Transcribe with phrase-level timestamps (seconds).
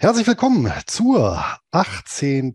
[0.00, 2.54] Herzlich willkommen zur 18.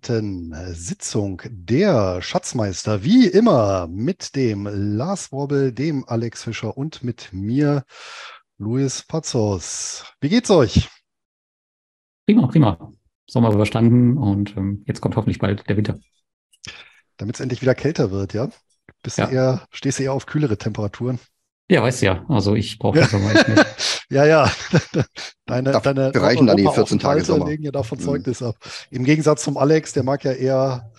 [0.71, 3.03] Sitzung der Schatzmeister.
[3.03, 7.83] Wie immer mit dem Lars Wobbel, dem Alex Fischer und mit mir,
[8.57, 10.05] Luis Pazos.
[10.21, 10.87] Wie geht's euch?
[12.25, 12.93] Prima, prima.
[13.29, 15.99] Sommer überstanden und ähm, jetzt kommt hoffentlich bald der Winter.
[17.17, 18.47] Damit es endlich wieder kälter wird, ja?
[19.01, 19.25] Bist ja.
[19.25, 21.19] Du eher, stehst du eher auf kühlere Temperaturen?
[21.69, 22.25] Ja, weißt du ja.
[22.27, 23.65] Also ich brauche das Sommer echt nicht.
[24.09, 24.51] ja, ja.
[25.45, 27.47] Deine, da deine reichen dann die 14 Tage Sommer.
[27.47, 28.03] legen ja davon mhm.
[28.03, 28.55] Zeugnis ab.
[28.91, 30.91] Im Gegensatz zum Alex, der mag ja eher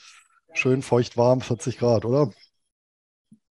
[0.53, 2.31] schön feucht warm, 40 Grad, oder?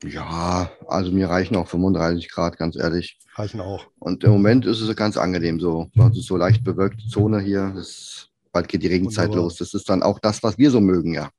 [0.02, 3.18] Ja, also mir reichen auch 35 Grad, ganz ehrlich.
[3.34, 3.86] Reichen auch.
[3.98, 5.90] Und im Moment ist es ganz angenehm so.
[5.94, 7.72] Das ist so leicht bewölkte Zone hier.
[7.74, 9.44] Das, bald geht die Regenzeit Wunderbar.
[9.44, 9.56] los.
[9.56, 11.30] Das ist dann auch das, was wir so mögen, ja.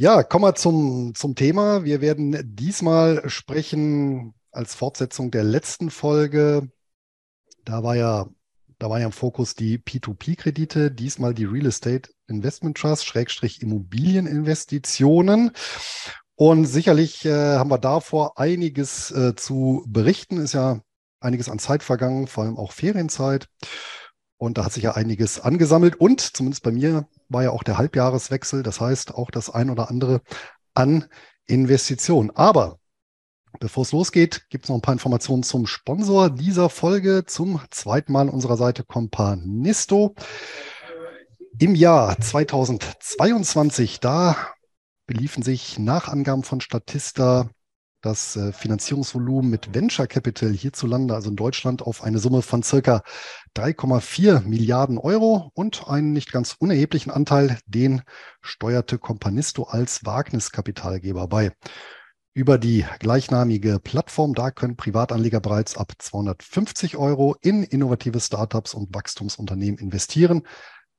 [0.00, 1.84] Ja, kommen wir zum, zum Thema.
[1.84, 6.70] Wir werden diesmal sprechen als Fortsetzung der letzten Folge.
[7.66, 8.26] Da war ja,
[8.78, 15.50] da war ja im Fokus die P2P-Kredite, diesmal die Real Estate Investment Trust, Schrägstrich Immobilieninvestitionen.
[16.34, 20.38] Und sicherlich äh, haben wir davor einiges äh, zu berichten.
[20.38, 20.80] Ist ja
[21.20, 23.48] einiges an Zeit vergangen, vor allem auch Ferienzeit.
[24.40, 25.96] Und da hat sich ja einiges angesammelt.
[25.96, 28.62] Und zumindest bei mir war ja auch der Halbjahreswechsel.
[28.62, 30.22] Das heißt auch das ein oder andere
[30.72, 31.04] an
[31.46, 32.30] Investitionen.
[32.30, 32.78] Aber
[33.58, 37.24] bevor es losgeht, gibt es noch ein paar Informationen zum Sponsor dieser Folge.
[37.26, 40.14] Zum zweiten Mal unserer Seite Companisto.
[41.58, 44.36] Im Jahr 2022, da
[45.04, 47.50] beliefen sich nach Angaben von Statista
[48.00, 53.02] das äh, Finanzierungsvolumen mit Venture Capital hierzulande, also in Deutschland, auf eine Summe von circa
[53.56, 58.02] 3,4 Milliarden Euro und einen nicht ganz unerheblichen Anteil, den
[58.40, 61.52] steuerte Companisto als Wagniskapitalgeber bei.
[62.32, 68.94] Über die gleichnamige Plattform, da können Privatanleger bereits ab 250 Euro in innovative Startups und
[68.94, 70.44] Wachstumsunternehmen investieren.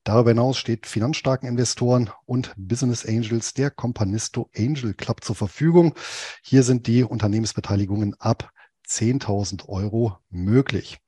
[0.04, 5.94] Darüber hinaus steht finanzstarken Investoren und Business Angels der Companisto Angel Club zur Verfügung.
[6.42, 8.50] Hier sind die Unternehmensbeteiligungen ab
[8.88, 10.98] 10.000 Euro möglich.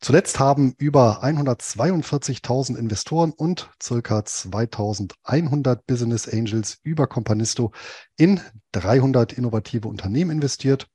[0.00, 7.72] Zuletzt haben über 142.000 Investoren und circa 2.100 Business Angels über Companisto
[8.16, 8.40] in
[8.72, 10.88] 300 innovative Unternehmen investiert.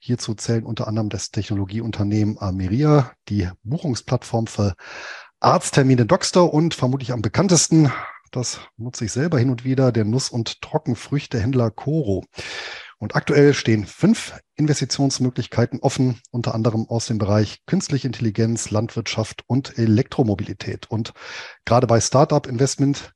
[0.00, 4.74] Hierzu zählen unter anderem das Technologieunternehmen Ameria, die Buchungsplattform für
[5.40, 7.92] Arzttermine Doxter und vermutlich am bekanntesten,
[8.32, 12.24] das nutze ich selber hin und wieder, der Nuss- und Trockenfrüchtehändler Coro.
[12.98, 19.78] Und aktuell stehen fünf Investitionsmöglichkeiten offen, unter anderem aus dem Bereich künstliche Intelligenz, Landwirtschaft und
[19.78, 20.90] Elektromobilität.
[20.90, 21.12] Und
[21.64, 23.12] gerade bei Startup Investment,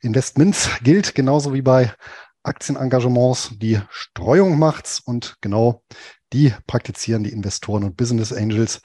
[0.00, 1.92] Investments gilt genauso wie bei
[2.42, 5.82] Aktienengagements, die Streuung macht's und genau
[6.32, 8.80] die praktizieren die Investoren und Business Angels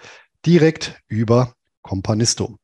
[0.45, 1.53] direkt über
[1.83, 2.57] Companisto.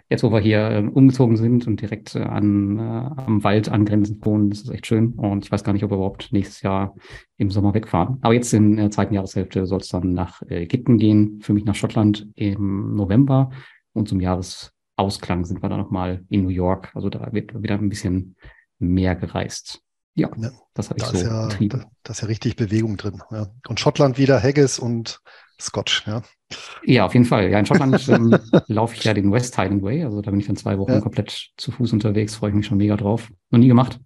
[0.09, 4.25] Jetzt, wo wir hier äh, umgezogen sind und direkt äh, an, äh, am Wald angrenzend
[4.25, 5.13] wohnen, das ist echt schön.
[5.13, 6.95] Und ich weiß gar nicht, ob wir überhaupt nächstes Jahr
[7.37, 8.17] im Sommer wegfahren.
[8.21, 11.75] Aber jetzt in der zweiten Jahreshälfte soll es dann nach Ägypten gehen, für mich nach
[11.75, 13.51] Schottland im November
[13.93, 16.91] und zum Jahres Ausklang sind wir dann nochmal in New York.
[16.93, 18.35] Also da wird wieder ein bisschen
[18.79, 19.81] mehr gereist.
[20.13, 20.51] Ja, ne?
[20.73, 23.21] das habe ich da so ist ja, da, da, ist ja richtig Bewegung drin.
[23.31, 23.47] Ja.
[23.67, 25.19] Und Schottland wieder Haggis und
[25.59, 26.21] Scotch, ja.
[26.83, 27.49] Ja, auf jeden Fall.
[27.49, 28.37] Ja, in Schottland ähm,
[28.67, 30.03] laufe ich ja den West Highland Way.
[30.03, 30.99] Also da bin ich dann zwei Wochen ja.
[30.99, 32.35] komplett zu Fuß unterwegs.
[32.35, 33.31] Freue ich mich schon mega drauf.
[33.51, 33.99] Noch nie gemacht,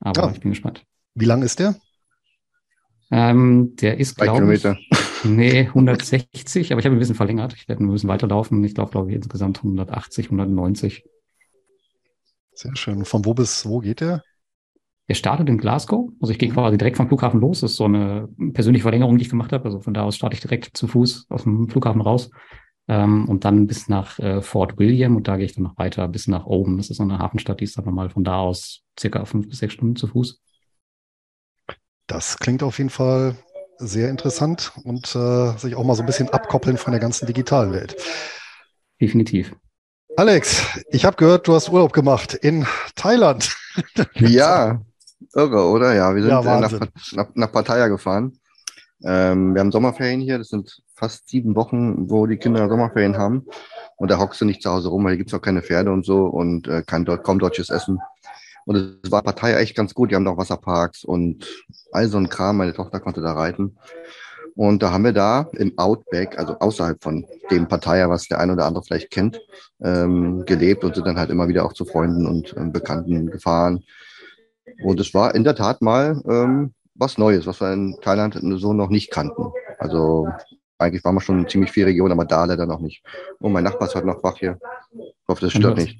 [0.00, 0.30] aber ah.
[0.32, 0.84] ich bin gespannt.
[1.14, 1.76] Wie lang ist der?
[3.10, 4.62] Ähm, der ist, glaube ich,
[5.24, 7.54] nee, 160, aber ich habe ein bisschen verlängert.
[7.54, 8.62] Ich werde ein bisschen weiterlaufen.
[8.64, 11.04] Ich glaube, glaube ich, insgesamt 180, 190.
[12.52, 13.04] Sehr schön.
[13.04, 14.22] Von wo bis wo geht der?
[15.08, 16.10] Der startet in Glasgow.
[16.20, 17.60] Also ich gehe quasi direkt vom Flughafen los.
[17.60, 19.64] Das ist so eine persönliche Verlängerung, die ich gemacht habe.
[19.64, 22.30] Also von da aus starte ich direkt zu Fuß aus dem Flughafen raus.
[22.86, 26.08] Ähm, und dann bis nach äh, Fort William und da gehe ich dann noch weiter
[26.08, 26.76] bis nach Oben.
[26.76, 29.58] Das ist so eine Hafenstadt, die ist dann nochmal von da aus circa fünf bis
[29.58, 30.40] sechs Stunden zu Fuß.
[32.06, 33.36] Das klingt auf jeden Fall
[33.80, 37.72] sehr interessant und äh, sich auch mal so ein bisschen abkoppeln von der ganzen digitalen
[37.72, 37.96] Welt.
[39.00, 39.52] Definitiv.
[40.16, 43.56] Alex, ich habe gehört, du hast Urlaub gemacht in Thailand.
[44.14, 44.80] ja,
[45.34, 45.94] irre, oder?
[45.94, 46.72] Ja, wir sind ja, äh, nach,
[47.12, 48.38] nach, nach, Pattaya gefahren.
[49.02, 53.46] Ähm, wir haben Sommerferien hier, das sind fast sieben Wochen, wo die Kinder Sommerferien haben.
[53.96, 55.90] Und da hockst du nicht zu Hause rum, weil hier gibt es auch keine Pferde
[55.90, 57.98] und so und äh, kein, kaum deutsches Essen.
[58.70, 60.12] Und es war Partei echt ganz gut.
[60.12, 61.44] Die haben auch Wasserparks und
[61.90, 62.58] all so ein Kram.
[62.58, 63.76] Meine Tochter konnte da reiten.
[64.54, 68.48] Und da haben wir da im Outback, also außerhalb von dem Partei, was der ein
[68.48, 69.40] oder andere vielleicht kennt,
[69.82, 73.82] ähm, gelebt und sind dann halt immer wieder auch zu Freunden und ähm, Bekannten gefahren.
[74.84, 78.72] Und es war in der Tat mal ähm, was Neues, was wir in Thailand so
[78.72, 79.50] noch nicht kannten.
[79.80, 80.28] Also
[80.78, 83.02] eigentlich waren wir schon ziemlich viel Region, aber da leider noch nicht.
[83.40, 84.60] Oh, mein Nachbar ist heute noch wach hier.
[84.92, 85.98] Ich hoffe, das stört nicht.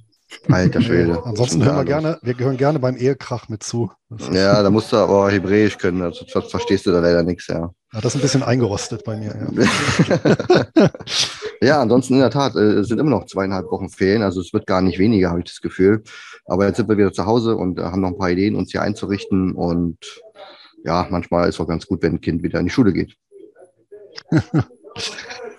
[0.49, 1.23] Alter Schwede.
[1.25, 3.91] Ansonsten hören wir gerne, wir gehören gerne beim Ehekrach mit zu.
[4.33, 7.71] Ja, da musst du aber Hebräisch können, also verstehst du da leider nichts, ja.
[7.93, 10.91] Ja, das ist ein bisschen eingerostet bei mir, ja.
[11.61, 14.53] ja, ansonsten in der Tat, äh, es sind immer noch zweieinhalb Wochen Ferien, also es
[14.53, 16.03] wird gar nicht weniger, habe ich das Gefühl.
[16.47, 18.71] Aber jetzt sind wir wieder zu Hause und äh, haben noch ein paar Ideen, uns
[18.71, 19.99] hier einzurichten und
[20.85, 23.17] ja, manchmal ist es auch ganz gut, wenn ein Kind wieder in die Schule geht.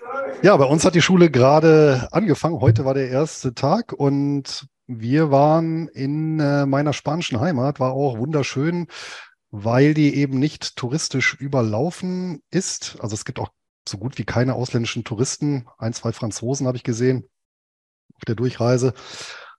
[0.44, 2.62] Ja, bei uns hat die Schule gerade angefangen.
[2.62, 8.18] Heute war der erste Tag und wir waren in äh, meiner spanischen Heimat, war auch
[8.18, 8.88] wunderschön,
[9.52, 12.98] weil die eben nicht touristisch überlaufen ist.
[13.02, 13.50] Also es gibt auch
[13.88, 15.68] so gut wie keine ausländischen Touristen.
[15.78, 17.30] Ein, zwei Franzosen habe ich gesehen
[18.16, 18.96] auf der Durchreise.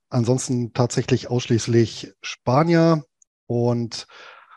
[0.09, 3.05] Ansonsten tatsächlich ausschließlich Spanier
[3.47, 4.05] und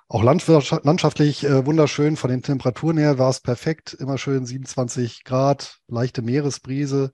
[0.08, 2.16] auch landschaftlich äh, wunderschön.
[2.16, 3.94] Von den Temperaturen her war es perfekt.
[3.94, 7.12] Immer schön 27 Grad, leichte Meeresbrise.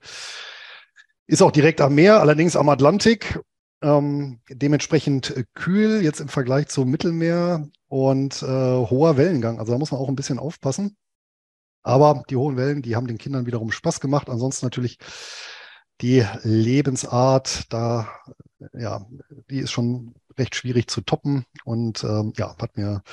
[1.25, 3.39] Ist auch direkt am Meer, allerdings am Atlantik.
[3.81, 9.59] Ähm, dementsprechend äh, kühl jetzt im Vergleich zum Mittelmeer und äh, hoher Wellengang.
[9.59, 10.95] Also da muss man auch ein bisschen aufpassen.
[11.81, 14.29] Aber die hohen Wellen, die haben den Kindern wiederum Spaß gemacht.
[14.29, 14.99] Ansonsten natürlich
[16.01, 18.07] die Lebensart, da,
[18.73, 19.05] ja,
[19.49, 23.03] die ist schon recht schwierig zu toppen und ähm, ja, hat mir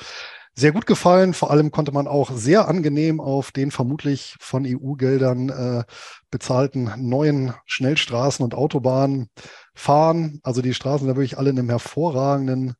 [0.53, 1.33] sehr gut gefallen.
[1.33, 5.83] Vor allem konnte man auch sehr angenehm auf den vermutlich von EU-Geldern äh,
[6.29, 9.29] bezahlten neuen Schnellstraßen und Autobahnen
[9.73, 10.39] fahren.
[10.43, 12.75] Also die Straßen sind wirklich alle in einem hervorragenden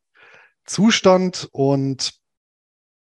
[0.65, 2.13] Zustand und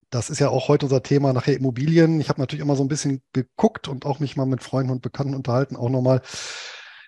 [0.09, 2.19] das ist ja auch heute unser Thema nachher Immobilien.
[2.19, 5.01] Ich habe natürlich immer so ein bisschen geguckt und auch mich mal mit Freunden und
[5.01, 6.21] Bekannten unterhalten, auch nochmal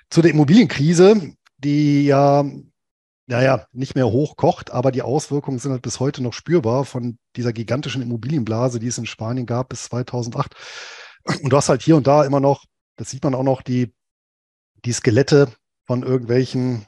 [0.09, 2.45] zu der Immobilienkrise, die ja
[3.25, 7.53] naja, nicht mehr hochkocht, aber die Auswirkungen sind halt bis heute noch spürbar von dieser
[7.53, 10.53] gigantischen Immobilienblase, die es in Spanien gab bis 2008.
[11.41, 12.65] Und du hast halt hier und da immer noch,
[12.97, 13.93] das sieht man auch noch, die,
[14.83, 15.47] die Skelette
[15.85, 16.85] von irgendwelchen,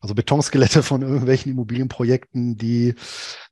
[0.00, 2.94] also Betonskelette von irgendwelchen Immobilienprojekten, die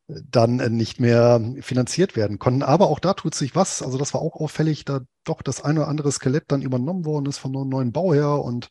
[0.09, 2.63] dann nicht mehr finanziert werden konnten.
[2.63, 3.83] Aber auch da tut sich was.
[3.83, 7.27] Also das war auch auffällig, da doch das eine oder andere Skelett dann übernommen worden
[7.27, 8.69] ist von einem neuen Bauherr und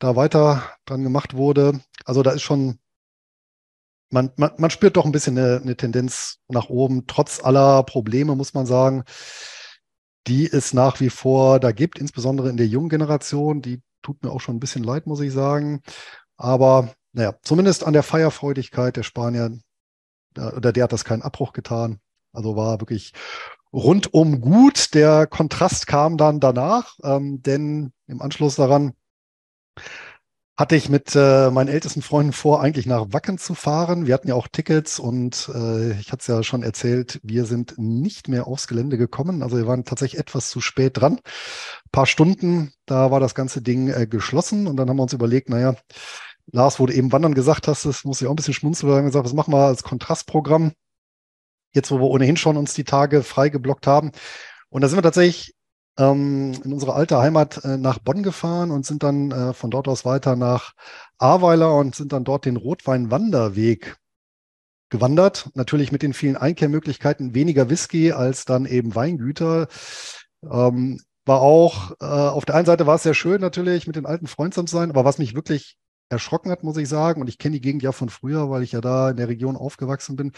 [0.00, 1.80] da weiter dran gemacht wurde.
[2.04, 2.80] Also da ist schon,
[4.10, 8.34] man, man, man spürt doch ein bisschen eine, eine Tendenz nach oben, trotz aller Probleme,
[8.34, 9.04] muss man sagen,
[10.26, 13.62] die es nach wie vor da gibt, insbesondere in der jungen Generation.
[13.62, 15.82] Die tut mir auch schon ein bisschen leid, muss ich sagen.
[16.36, 19.58] Aber naja, zumindest an der Feierfreudigkeit der Spanier,
[20.36, 22.00] oder der hat das keinen Abbruch getan.
[22.32, 23.12] Also war wirklich
[23.72, 24.94] rundum gut.
[24.94, 28.94] Der Kontrast kam dann danach, ähm, denn im Anschluss daran
[30.60, 34.06] hatte ich mit äh, meinen ältesten Freunden vor, eigentlich nach Wacken zu fahren.
[34.06, 37.78] Wir hatten ja auch Tickets und äh, ich hatte es ja schon erzählt, wir sind
[37.78, 39.42] nicht mehr aufs Gelände gekommen.
[39.42, 41.14] Also wir waren tatsächlich etwas zu spät dran.
[41.14, 45.14] Ein paar Stunden, da war das ganze Ding äh, geschlossen und dann haben wir uns
[45.14, 45.76] überlegt, naja,
[46.52, 48.96] Lars, wo du eben Wandern gesagt hast, das muss ich auch ein bisschen schmunzeln, wir
[48.96, 50.72] haben gesagt, was machen wir als Kontrastprogramm?
[51.72, 54.10] Jetzt, wo wir ohnehin schon uns die Tage frei geblockt haben.
[54.68, 55.54] Und da sind wir tatsächlich
[56.00, 59.86] ähm, in unsere alte Heimat äh, nach Bonn gefahren und sind dann äh, von dort
[59.86, 60.72] aus weiter nach
[61.18, 63.96] Ahrweiler und sind dann dort den Rotwein-Wanderweg
[64.88, 65.50] gewandert.
[65.54, 69.68] Natürlich mit den vielen Einkehrmöglichkeiten weniger Whisky als dann eben Weingüter.
[70.42, 74.06] Ähm, war auch, äh, auf der einen Seite war es sehr schön natürlich mit den
[74.06, 75.76] alten Freunden zu sein, aber was mich wirklich
[76.10, 78.72] erschrocken hat, muss ich sagen, und ich kenne die Gegend ja von früher, weil ich
[78.72, 80.32] ja da in der Region aufgewachsen bin,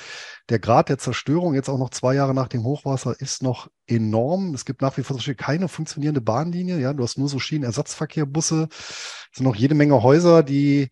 [0.49, 4.55] der Grad der Zerstörung jetzt auch noch zwei Jahre nach dem Hochwasser ist noch enorm.
[4.55, 9.29] Es gibt nach wie vor keine funktionierende Bahnlinie, ja, du hast nur so Schienenersatzverkehrbusse, es
[9.35, 10.91] sind noch jede Menge Häuser, die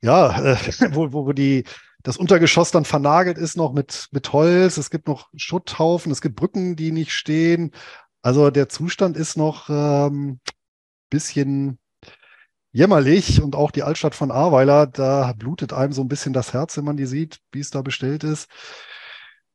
[0.00, 0.56] ja, äh,
[0.92, 1.64] wo, wo, wo die
[2.02, 4.76] das Untergeschoss dann vernagelt ist noch mit, mit Holz.
[4.76, 7.70] Es gibt noch Schutthaufen, es gibt Brücken, die nicht stehen.
[8.22, 10.40] Also der Zustand ist noch ähm,
[11.10, 11.78] bisschen
[12.72, 16.76] jämmerlich und auch die Altstadt von Ahrweiler, da blutet einem so ein bisschen das Herz,
[16.76, 18.48] wenn man die sieht, wie es da bestellt ist.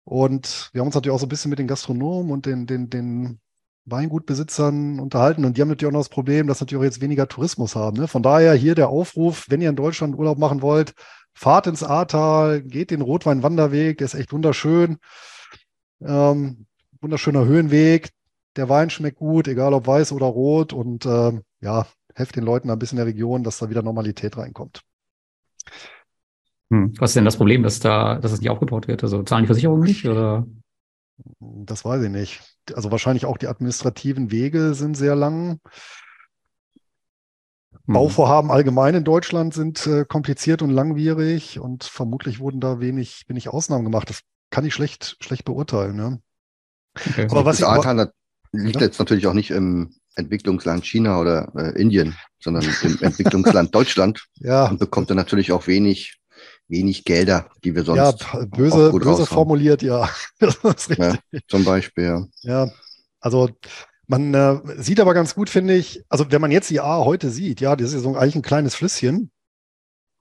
[0.03, 2.89] Und wir haben uns natürlich auch so ein bisschen mit den Gastronomen und den, den,
[2.89, 3.39] den
[3.85, 7.27] Weingutbesitzern unterhalten und die haben natürlich auch noch das Problem, dass natürlich auch jetzt weniger
[7.27, 7.97] Tourismus haben.
[7.97, 8.07] Ne?
[8.07, 10.93] Von daher hier der Aufruf, wenn ihr in Deutschland Urlaub machen wollt,
[11.33, 14.97] fahrt ins Ahrtal, geht den Rotwein-Wanderweg, der ist echt wunderschön.
[16.01, 16.65] Ähm,
[17.01, 18.09] wunderschöner Höhenweg.
[18.55, 20.73] Der Wein schmeckt gut, egal ob weiß oder rot.
[20.73, 21.85] Und ähm, ja,
[22.17, 24.81] helft den Leuten ein bisschen in der Region, dass da wieder Normalität reinkommt.
[26.71, 26.93] Hm.
[26.99, 29.03] Was ist denn das Problem, dass da, dass es nicht aufgebaut wird?
[29.03, 30.45] Also zahlen die Versicherungen nicht oder?
[31.39, 32.41] Das weiß ich nicht.
[32.73, 35.59] Also wahrscheinlich auch die administrativen Wege sind sehr lang.
[37.85, 37.93] Mhm.
[37.93, 43.49] Bauvorhaben allgemein in Deutschland sind äh, kompliziert und langwierig und vermutlich wurden da wenig, wenig
[43.49, 44.09] Ausnahmen gemacht.
[44.09, 45.95] Das kann ich schlecht, schlecht beurteilen.
[45.95, 46.21] Ne?
[46.95, 47.27] Okay.
[47.29, 48.87] Aber was das ich, liegt ja?
[48.87, 54.67] jetzt natürlich auch nicht im Entwicklungsland China oder äh, Indien, sondern im Entwicklungsland Deutschland ja.
[54.67, 56.17] und bekommt dann natürlich auch wenig,
[56.67, 58.25] wenig Gelder, die wir sonst.
[58.33, 60.09] Ja, böse, böse formuliert, ja.
[60.41, 61.15] ja.
[61.47, 62.27] Zum Beispiel, ja.
[62.41, 62.71] Ja,
[63.19, 63.49] also
[64.07, 67.29] man äh, sieht aber ganz gut, finde ich, also wenn man jetzt die A heute
[67.29, 69.31] sieht, ja, das ist ja so eigentlich ein kleines Flüsschen.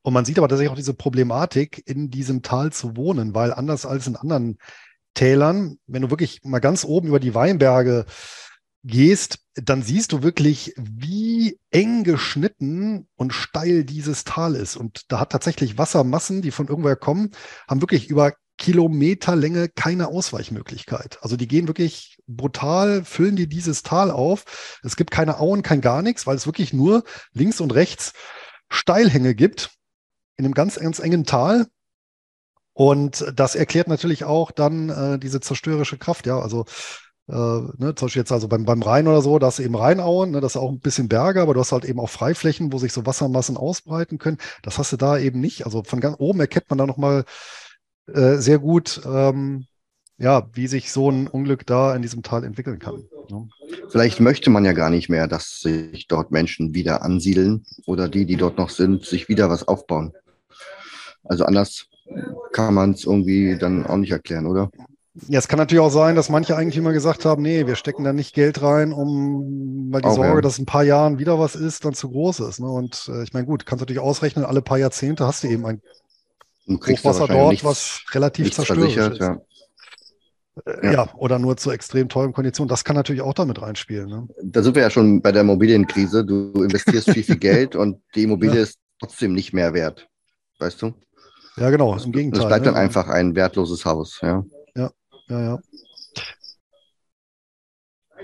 [0.03, 3.87] Und man sieht aber tatsächlich auch diese Problematik, in diesem Tal zu wohnen, weil anders
[3.87, 4.59] als in anderen
[5.15, 8.07] Tälern, wenn du wirklich mal ganz oben über die Weinberge
[8.87, 14.76] gehst, dann siehst du wirklich, wie eng geschnitten und steil dieses Tal ist.
[14.76, 17.31] Und da hat tatsächlich Wassermassen, die von irgendwoher kommen,
[17.69, 21.19] haben wirklich über Kilometerlänge keine Ausweichmöglichkeit.
[21.21, 24.78] Also die gehen wirklich brutal, füllen die dieses Tal auf.
[24.83, 28.12] Es gibt keine Auen, kein gar nichts, weil es wirklich nur links und rechts
[28.69, 29.71] Steilhänge gibt
[30.37, 31.66] in einem ganz, ganz engen Tal.
[32.73, 36.26] Und das erklärt natürlich auch dann äh, diese zerstörerische Kraft.
[36.26, 36.66] Ja, also
[37.28, 39.75] äh, ne, zum Beispiel jetzt also beim, beim Rhein oder so, da hast du eben
[39.75, 42.73] Rheinauen, ne, das ist auch ein bisschen Berge, aber du hast halt eben auch Freiflächen,
[42.73, 44.38] wo sich so Wassermassen ausbreiten können.
[44.62, 45.64] Das hast du da eben nicht.
[45.64, 47.25] Also von ganz oben erkennt man da nochmal
[48.06, 49.66] äh, sehr gut, ähm,
[50.18, 53.04] ja, wie sich so ein Unglück da in diesem Tal entwickeln kann.
[53.28, 53.49] Ne?
[53.88, 58.25] Vielleicht möchte man ja gar nicht mehr, dass sich dort Menschen wieder ansiedeln oder die,
[58.25, 60.12] die dort noch sind, sich wieder was aufbauen.
[61.25, 61.87] Also anders
[62.52, 64.71] kann man es irgendwie dann auch nicht erklären, oder?
[65.28, 68.12] Ja, es kann natürlich auch sein, dass manche Eigentümer gesagt haben, nee, wir stecken da
[68.12, 70.16] nicht Geld rein, um, weil die okay.
[70.16, 72.61] Sorge, dass in ein paar Jahren wieder was ist, dann zu groß ist.
[72.61, 72.68] Ne?
[72.68, 75.80] Und äh, ich meine, gut, kannst natürlich ausrechnen, alle paar Jahrzehnte hast du eben ein
[76.68, 79.20] Hochwasser dort, nichts, was relativ zerstörerisch ist.
[79.20, 79.40] Ja.
[80.66, 80.92] Äh, ja.
[80.92, 81.14] ja.
[81.14, 82.68] oder nur zu extrem teuren Konditionen.
[82.68, 84.08] Das kann natürlich auch damit reinspielen.
[84.08, 84.28] Ne?
[84.42, 86.26] Da sind wir ja schon bei der Immobilienkrise.
[86.26, 88.62] Du investierst viel, viel Geld und die Immobilie ja.
[88.62, 90.08] ist trotzdem nicht mehr wert.
[90.58, 90.92] Weißt du?
[91.56, 91.96] Ja, genau.
[91.96, 92.42] Im Gegenteil.
[92.42, 94.20] Es bleibt dann einfach ein wertloses Haus.
[94.23, 94.44] Ja,
[95.28, 95.59] ja, ja.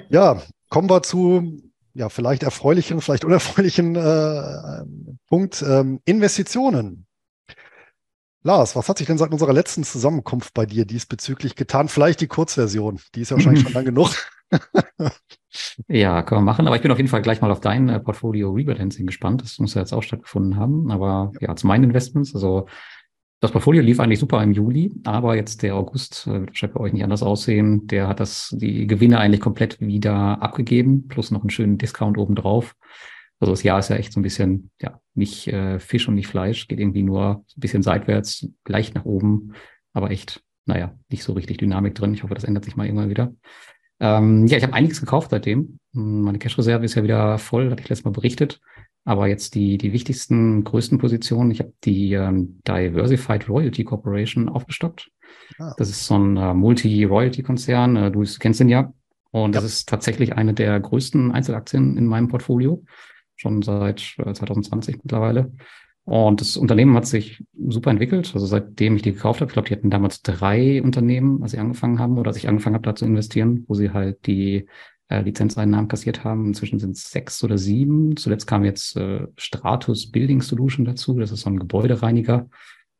[0.09, 1.63] Ja, kommen wir zu
[1.95, 4.85] ja, vielleicht erfreulichen, vielleicht unerfreulichen äh,
[5.29, 5.63] Punkt.
[5.63, 7.07] Ähm, Investitionen.
[8.45, 11.89] Lars, was hat sich denn seit unserer letzten Zusammenkunft bei dir diesbezüglich getan?
[11.89, 14.11] Vielleicht die Kurzversion, die ist ja wahrscheinlich schon lang genug.
[15.87, 16.67] ja, können wir machen.
[16.67, 19.43] Aber ich bin auf jeden Fall gleich mal auf dein äh, Portfolio Rebalancing gespannt.
[19.43, 20.91] Das muss ja jetzt auch stattgefunden haben.
[20.91, 22.35] Aber ja, ja zu meinen Investments.
[22.35, 22.67] Also
[23.43, 26.81] das Portfolio lief eigentlich super im Juli, aber jetzt der August äh, wird wahrscheinlich bei
[26.81, 27.89] euch nicht anders aussehen.
[27.89, 32.77] Der hat das, die Gewinne eigentlich komplett wieder abgegeben, plus noch einen schönen Discount obendrauf.
[33.41, 36.29] Also das Jahr ist ja echt so ein bisschen, ja, nicht äh, Fisch und nicht
[36.29, 39.55] Fleisch, geht irgendwie nur ein bisschen seitwärts, leicht nach oben,
[39.93, 42.15] aber echt, naja, nicht so richtig Dynamik drin.
[42.15, 43.35] Ich hoffe, das ändert sich mal irgendwann wieder.
[43.99, 45.81] Ähm, ja, ich habe einiges gekauft seitdem.
[45.91, 48.61] Meine Cash-Reserve ist ja wieder voll, hatte ich letztes Mal berichtet.
[49.05, 51.51] Aber jetzt die, die wichtigsten, größten Positionen.
[51.51, 55.11] Ich habe die ähm, Diversified Royalty Corporation aufgestockt.
[55.59, 55.75] Ah.
[55.77, 57.97] Das ist so ein äh, Multi-Royalty-Konzern.
[57.97, 58.93] Äh, du kennst den ja.
[59.33, 59.61] Und ja.
[59.61, 62.85] das ist tatsächlich eine der größten Einzelaktien in meinem Portfolio
[63.37, 65.53] schon seit 2020 äh, mittlerweile.
[66.05, 68.33] Und das Unternehmen hat sich super entwickelt.
[68.35, 71.59] Also seitdem ich die gekauft habe, ich glaube, die hatten damals drei Unternehmen, als sie
[71.59, 74.67] angefangen haben oder als ich angefangen habe, da zu investieren, wo sie halt die
[75.13, 76.47] äh, Lizenzeinnahmen kassiert haben.
[76.47, 78.17] Inzwischen sind es sechs oder sieben.
[78.17, 81.19] Zuletzt kam jetzt äh, Stratus Building Solution dazu.
[81.19, 82.49] Das ist so ein Gebäudereiniger.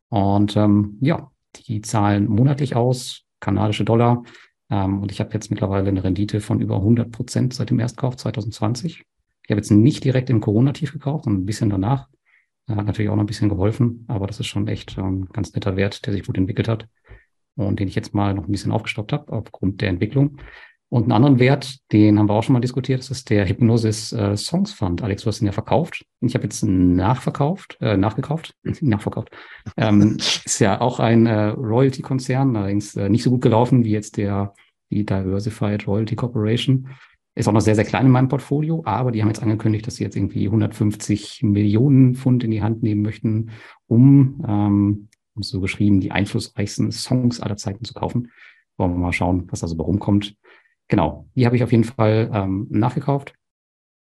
[0.09, 4.25] Und ähm, ja, die zahlen monatlich aus, kanadische Dollar.
[4.69, 8.17] Ähm, und ich habe jetzt mittlerweile eine Rendite von über 100 Prozent seit dem Erstkauf
[8.17, 9.05] 2020.
[9.45, 12.09] Ich habe jetzt nicht direkt im Corona-Tief gekauft, sondern ein bisschen danach.
[12.69, 15.53] Hat natürlich auch noch ein bisschen geholfen, aber das ist schon echt ein ähm, ganz
[15.53, 16.87] netter Wert, der sich gut entwickelt hat
[17.57, 20.39] und den ich jetzt mal noch ein bisschen aufgestockt habe aufgrund der Entwicklung.
[20.93, 24.13] Und einen anderen Wert, den haben wir auch schon mal diskutiert, das ist der Hypnosis
[24.13, 25.03] äh, Songs Fund.
[25.03, 26.05] Alex, du hast ihn ja verkauft.
[26.21, 29.31] Ich habe jetzt nachverkauft, äh, nachgekauft, nachverkauft.
[29.79, 34.19] Ähm, ist ja auch ein äh, Royalty-Konzern, allerdings äh, nicht so gut gelaufen wie jetzt
[34.19, 34.53] der
[34.91, 36.91] die Diversified Royalty Corporation.
[37.35, 39.95] Ist auch noch sehr, sehr klein in meinem Portfolio, aber die haben jetzt angekündigt, dass
[39.95, 43.53] sie jetzt irgendwie 150 Millionen Pfund in die Hand nehmen möchten,
[43.87, 48.31] um, ähm, so geschrieben, die einflussreichsten Songs aller Zeiten zu kaufen.
[48.77, 50.37] Wollen wir mal schauen, was da so rumkommt.
[50.93, 53.33] Genau, die habe ich auf jeden Fall ähm, nachgekauft.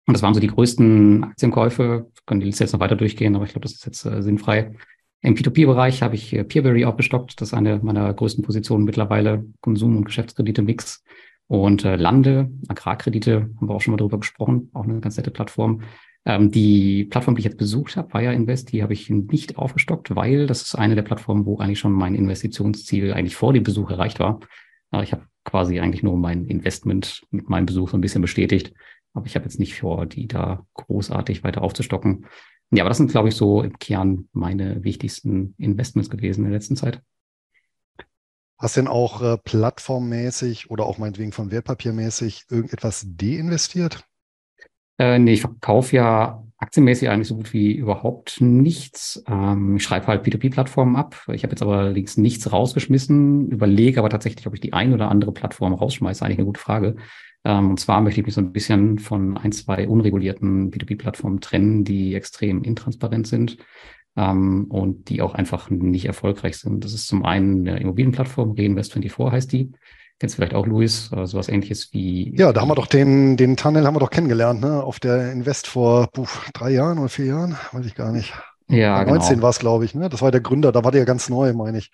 [0.05, 2.05] Und das waren so die größten Aktienkäufe.
[2.13, 4.21] Wir können die Liste jetzt noch weiter durchgehen, aber ich glaube, das ist jetzt äh,
[4.21, 4.75] sinnfrei.
[5.21, 7.41] Im P2P-Bereich habe ich äh, Peerberry aufgestockt.
[7.41, 9.43] Das ist eine meiner größten Positionen mittlerweile.
[9.59, 11.03] Konsum- und Geschäftskredite-Mix.
[11.47, 14.69] Und äh, Lande, Agrarkredite, haben wir auch schon mal drüber gesprochen.
[14.75, 15.81] Auch eine ganz nette Plattform.
[16.25, 20.15] Ähm, die Plattform, die ich jetzt besucht habe, Fire Invest, die habe ich nicht aufgestockt,
[20.15, 23.89] weil das ist eine der Plattformen, wo eigentlich schon mein Investitionsziel eigentlich vor dem Besuch
[23.89, 24.41] erreicht war.
[24.91, 28.73] Äh, ich habe quasi eigentlich nur mein Investment mit meinem Besuch so ein bisschen bestätigt.
[29.13, 32.27] Aber ich habe jetzt nicht vor, die da großartig weiter aufzustocken.
[32.69, 36.59] Ja, aber das sind, glaube ich, so im Kern meine wichtigsten Investments gewesen in der
[36.59, 37.01] letzten Zeit.
[38.59, 44.03] Hast du denn auch äh, plattformmäßig oder auch meinetwegen von Wertpapiermäßig irgendetwas deinvestiert?
[44.97, 49.23] Äh, nee, ich verkaufe ja aktienmäßig eigentlich so gut wie überhaupt nichts.
[49.27, 51.15] Ähm, ich schreibe halt P2P-Plattformen ab.
[51.31, 55.09] Ich habe jetzt aber allerdings nichts rausgeschmissen, überlege aber tatsächlich, ob ich die ein oder
[55.09, 56.25] andere Plattform rausschmeiße.
[56.25, 56.95] Eigentlich eine gute Frage.
[57.43, 61.83] Ähm, und zwar möchte ich mich so ein bisschen von ein, zwei unregulierten P2P-Plattformen trennen,
[61.83, 63.57] die extrem intransparent sind
[64.15, 66.83] ähm, und die auch einfach nicht erfolgreich sind.
[66.83, 69.71] Das ist zum einen eine Immobilienplattform, Reinvest24 heißt die.
[70.19, 72.35] Kennst du vielleicht auch, Luis, sowas ähnliches wie.
[72.35, 74.83] Ja, da haben wir doch den, den Tunnel haben wir doch kennengelernt, ne?
[74.83, 78.33] Auf der Invest vor puh, drei Jahren oder vier Jahren, weiß ich gar nicht.
[78.67, 79.43] Ja, 19 genau.
[79.43, 80.09] war es, glaube ich, ne?
[80.09, 81.91] Das war der Gründer, da war der ganz neu, meine ich.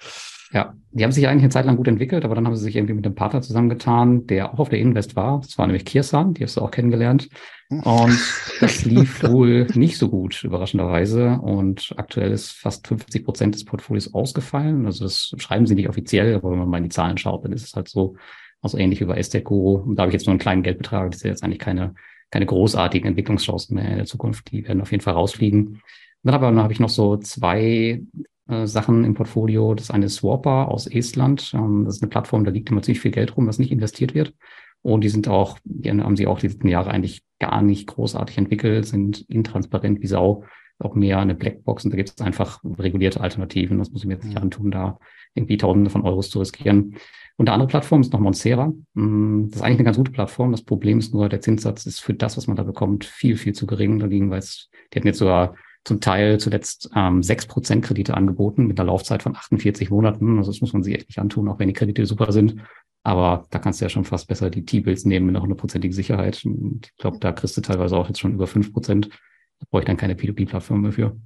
[0.54, 2.76] Ja, die haben sich eigentlich eine Zeit lang gut entwickelt, aber dann haben sie sich
[2.76, 5.42] irgendwie mit einem Partner zusammengetan, der auch auf der Invest war.
[5.42, 7.28] Das war nämlich Kirsan, die hast du auch kennengelernt.
[7.70, 7.80] Hm.
[7.80, 8.20] Und
[8.60, 11.39] das lief wohl nicht so gut, überraschenderweise.
[11.42, 14.86] Und aktuell ist fast 50 Prozent des Portfolios ausgefallen.
[14.86, 17.52] Also das schreiben sie nicht offiziell, aber wenn man mal in die Zahlen schaut, dann
[17.52, 18.16] ist es halt so,
[18.62, 19.84] also ähnlich wie bei Esteco.
[19.88, 21.10] Und da habe ich jetzt nur einen kleinen Geldbetrag.
[21.10, 21.96] Das ist jetzt eigentlich keine,
[22.30, 24.52] keine großartigen Entwicklungschancen mehr in der Zukunft.
[24.52, 25.82] Die werden auf jeden Fall rausfliegen.
[26.22, 28.04] Dann aber habe ich noch so zwei
[28.48, 29.74] äh, Sachen im Portfolio.
[29.74, 31.52] Das eine ist Swapper aus Estland.
[31.54, 34.14] Ähm, das ist eine Plattform, da liegt immer ziemlich viel Geld rum, was nicht investiert
[34.14, 34.34] wird.
[34.82, 38.38] Und die sind auch, die haben sie auch die letzten Jahre eigentlich gar nicht großartig
[38.38, 40.44] entwickelt, sind intransparent wie Sau,
[40.80, 41.86] auch mehr eine Blackbox.
[41.86, 43.78] Und da gibt es einfach regulierte Alternativen.
[43.80, 44.44] Das muss ich mir jetzt nicht mhm.
[44.44, 45.00] antun, da
[45.36, 46.98] irgendwie Tausende von Euros zu riskieren.
[47.38, 48.74] Und eine andere Plattform ist noch Monsera.
[48.94, 50.52] Mm, das ist eigentlich eine ganz gute Plattform.
[50.52, 53.54] Das Problem ist nur, der Zinssatz ist für das, was man da bekommt, viel, viel
[53.54, 54.00] zu gering.
[54.00, 58.80] Da liegen, weil die hatten jetzt sogar zum Teil zuletzt ähm, 6% Kredite angeboten mit
[58.80, 60.38] einer Laufzeit von 48 Monaten.
[60.38, 62.56] Also das muss man sich echt nicht antun, auch wenn die Kredite super sind.
[63.04, 66.38] Aber da kannst du ja schon fast besser die T-Bills nehmen mit einer hundertprozentigen Sicherheit.
[66.46, 69.10] Ich glaube, da kriegst du teilweise auch jetzt schon über 5%.
[69.10, 71.17] Da brauche ich dann keine P2P-Plattform mehr für.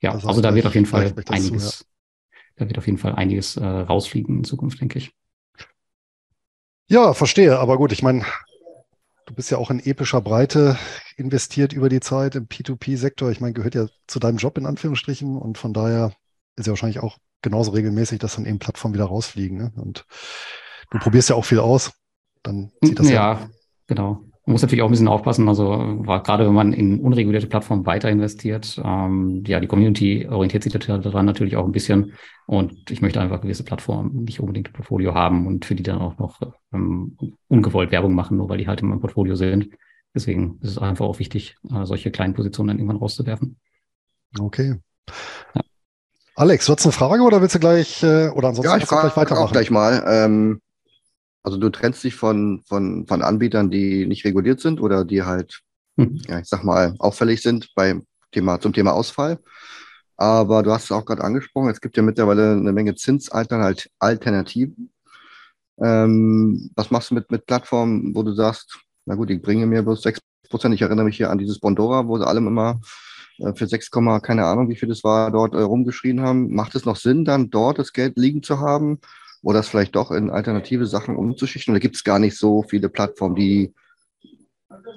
[0.00, 2.38] Ja, also, also da wird auf jeden Fall einiges, zu, ja.
[2.56, 5.12] da wird auf jeden Fall einiges äh, rausfliegen in Zukunft, denke ich.
[6.88, 7.58] Ja, verstehe.
[7.58, 8.24] Aber gut, ich meine,
[9.26, 10.76] Du bist ja auch in epischer Breite
[11.16, 13.30] investiert über die Zeit im P2P-Sektor.
[13.30, 16.12] Ich meine, gehört ja zu deinem Job in Anführungsstrichen und von daher
[16.56, 19.58] ist ja wahrscheinlich auch genauso regelmäßig, dass dann eben Plattformen wieder rausfliegen.
[19.58, 19.72] Ne?
[19.76, 20.06] Und
[20.90, 21.92] du probierst ja auch viel aus.
[22.42, 23.14] Dann sieht das ja.
[23.14, 23.50] Ja,
[23.86, 24.24] genau.
[24.44, 28.10] Man muss natürlich auch ein bisschen aufpassen, also gerade wenn man in unregulierte Plattformen weiter
[28.10, 32.14] investiert, ähm, ja, die Community orientiert sich daran natürlich auch ein bisschen
[32.46, 36.00] und ich möchte einfach gewisse Plattformen nicht unbedingt im Portfolio haben und für die dann
[36.00, 36.40] auch noch
[36.72, 39.68] ähm, ungewollt Werbung machen, nur weil die halt in meinem Portfolio sind.
[40.14, 43.60] Deswegen ist es einfach auch wichtig, äh, solche kleinen Positionen dann irgendwann rauszuwerfen.
[44.38, 44.74] Okay.
[45.54, 45.60] Ja.
[46.34, 49.02] Alex, du hast eine Frage oder willst du gleich, äh, oder ansonsten ja, ich frage
[49.02, 49.46] gleich weitermachen?
[49.46, 50.02] auch gleich mal.
[50.06, 50.60] Ähm,
[51.42, 55.60] also du trennst dich von, von, von Anbietern, die nicht reguliert sind oder die halt,
[55.96, 56.20] hm.
[56.28, 59.38] ja, ich sag mal, auffällig sind beim Thema, zum Thema Ausfall.
[60.16, 64.92] Aber du hast es auch gerade angesprochen, es gibt ja mittlerweile eine Menge Zinsalternativen.
[65.82, 69.82] Ähm, was machst du mit, mit Plattformen, wo du sagst, na gut, ich bringe mir
[69.82, 70.20] bloß 6%.
[70.74, 72.80] Ich erinnere mich hier an dieses Bondora, wo sie allem immer
[73.38, 73.90] äh, für 6,
[74.22, 76.54] keine Ahnung, wie viel das war, dort äh, rumgeschrien haben.
[76.54, 79.00] Macht es noch Sinn, dann dort das Geld liegen zu haben?
[79.42, 81.72] Oder es vielleicht doch in alternative Sachen umzuschichten?
[81.72, 83.74] Oder gibt es gar nicht so viele Plattformen, die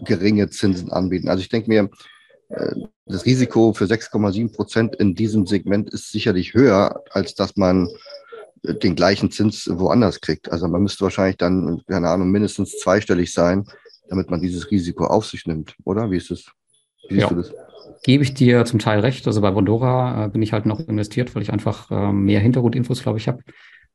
[0.03, 1.29] geringe Zinsen anbieten?
[1.29, 1.89] Also ich denke mir,
[2.49, 7.89] äh, das Risiko für 6,7 Prozent in diesem Segment ist sicherlich höher, als dass man
[8.63, 10.51] den gleichen Zins woanders kriegt.
[10.51, 13.65] Also man müsste wahrscheinlich dann, keine Ahnung, mindestens zweistellig sein,
[14.09, 16.09] damit man dieses Risiko auf sich nimmt, oder?
[16.11, 16.45] Wie ist es?
[17.07, 17.29] Wie siehst ja.
[17.29, 17.53] du das?
[18.03, 19.25] Gebe ich dir zum Teil recht.
[19.27, 23.01] Also bei Bondora äh, bin ich halt noch investiert, weil ich einfach äh, mehr Hintergrundinfos,
[23.01, 23.39] glaube ich, habe.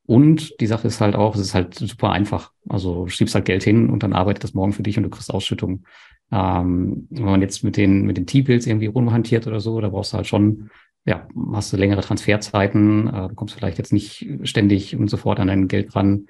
[0.06, 2.52] Und die Sache ist halt auch, es ist halt super einfach.
[2.68, 5.32] Also schiebst halt Geld hin und dann arbeitet das morgen für dich und du kriegst
[5.32, 5.84] Ausschüttung.
[6.32, 10.12] Ähm, wenn man jetzt mit den, mit den T-Bills irgendwie rumhantiert oder so, da brauchst
[10.12, 10.70] du halt schon,
[11.04, 15.48] ja, hast du längere Transferzeiten, äh, du kommst vielleicht jetzt nicht ständig und sofort an
[15.48, 16.26] dein Geld ran.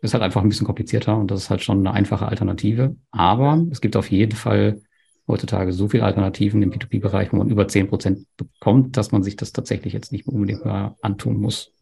[0.00, 2.96] Ist halt einfach ein bisschen komplizierter und das ist halt schon eine einfache Alternative.
[3.12, 4.82] Aber es gibt auf jeden Fall
[5.28, 9.36] heutzutage so viele Alternativen im P2P-Bereich, wo man über zehn Prozent bekommt, dass man sich
[9.36, 11.72] das tatsächlich jetzt nicht unbedingt mehr antun muss.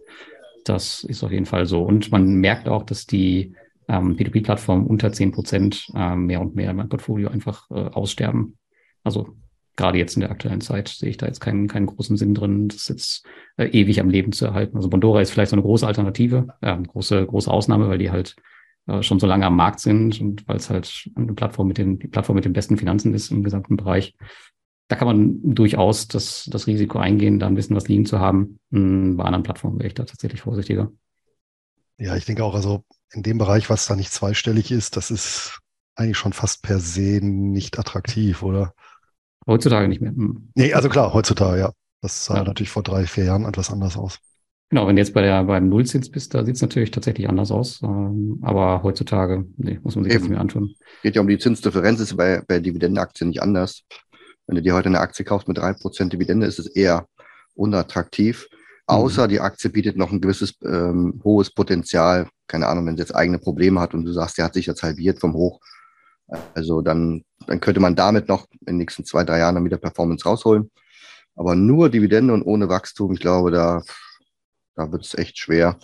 [0.64, 1.82] Das ist auf jeden Fall so.
[1.82, 3.54] Und man merkt auch, dass die
[3.88, 8.58] ähm, P2P-Plattformen unter zehn Prozent äh, mehr und mehr in meinem Portfolio einfach äh, aussterben.
[9.02, 9.36] Also
[9.76, 12.68] gerade jetzt in der aktuellen Zeit sehe ich da jetzt keinen, keinen großen Sinn drin,
[12.68, 14.76] das jetzt äh, ewig am Leben zu erhalten.
[14.76, 18.36] Also Bondora ist vielleicht so eine große Alternative, äh, große, große Ausnahme, weil die halt
[18.86, 21.98] äh, schon so lange am Markt sind und weil es halt eine Plattform mit den,
[21.98, 24.14] die Plattform mit den besten Finanzen ist im gesamten Bereich.
[24.90, 28.58] Da kann man durchaus das, das Risiko eingehen, da ein bisschen was liegen zu haben.
[28.72, 30.90] Hm, bei anderen Plattformen wäre ich da tatsächlich vorsichtiger.
[31.96, 35.60] Ja, ich denke auch, also in dem Bereich, was da nicht zweistellig ist, das ist
[35.94, 38.74] eigentlich schon fast per se nicht attraktiv, oder?
[39.46, 40.10] Heutzutage nicht mehr.
[40.10, 40.50] Hm.
[40.56, 41.72] Nee, also klar, heutzutage, ja.
[42.00, 42.44] Das sah ja.
[42.44, 44.18] natürlich vor drei, vier Jahren etwas anders aus.
[44.70, 47.52] Genau, wenn du jetzt bei der, beim Nullzins bist, da sieht es natürlich tatsächlich anders
[47.52, 47.80] aus.
[47.84, 50.22] Ähm, aber heutzutage, nee, muss man sich Eben.
[50.22, 50.74] das nicht mehr antun.
[51.04, 53.84] Geht ja um die Zinsdifferenz, ist bei, bei Dividendenaktien nicht anders.
[54.50, 57.06] Wenn du dir heute eine Aktie kaufst mit drei Prozent Dividende, ist es eher
[57.54, 58.48] unattraktiv.
[58.86, 59.28] Außer mhm.
[59.28, 62.26] die Aktie bietet noch ein gewisses ähm, hohes Potenzial.
[62.48, 64.82] Keine Ahnung, wenn sie jetzt eigene Probleme hat und du sagst, der hat sich jetzt
[64.82, 65.60] halbiert vom Hoch.
[66.52, 69.76] Also dann, dann könnte man damit noch in den nächsten zwei, drei Jahren dann wieder
[69.76, 70.68] Performance rausholen.
[71.36, 73.84] Aber nur Dividende und ohne Wachstum, ich glaube, da,
[74.74, 75.78] da wird es echt schwer.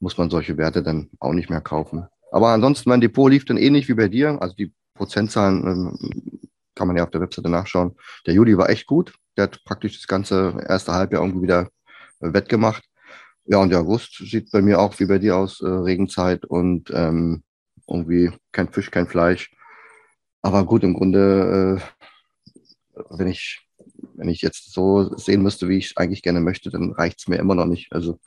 [0.00, 2.06] Muss man solche Werte dann auch nicht mehr kaufen.
[2.32, 4.40] Aber ansonsten, mein Depot lief dann ähnlich wie bei dir.
[4.40, 7.96] Also die Prozentzahlen ähm, kann man ja auf der Webseite nachschauen.
[8.26, 9.14] Der Juli war echt gut.
[9.36, 11.70] Der hat praktisch das ganze erste Halbjahr irgendwie wieder
[12.20, 12.84] wettgemacht.
[13.46, 16.90] Ja, und der August sieht bei mir auch wie bei dir aus, äh, Regenzeit und
[16.92, 17.42] ähm,
[17.88, 19.52] irgendwie kein Fisch, kein Fleisch.
[20.42, 23.66] Aber gut, im Grunde, äh, wenn ich
[24.14, 27.28] wenn ich jetzt so sehen müsste, wie ich es eigentlich gerne möchte, dann reicht es
[27.28, 27.92] mir immer noch nicht.
[27.92, 28.18] Also,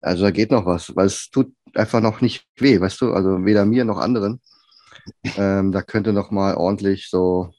[0.00, 3.12] also da geht noch was, weil es tut einfach noch nicht weh, weißt du?
[3.12, 4.40] Also weder mir noch anderen.
[5.36, 7.52] Ähm, da könnte noch mal ordentlich so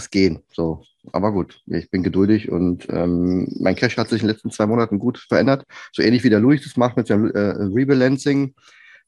[0.00, 0.42] was gehen.
[0.52, 0.82] So,
[1.12, 4.66] aber gut, ich bin geduldig und ähm, mein Cash hat sich in den letzten zwei
[4.66, 5.64] Monaten gut verändert.
[5.92, 8.54] So ähnlich wie der Louis das macht mit seinem äh, Rebalancing,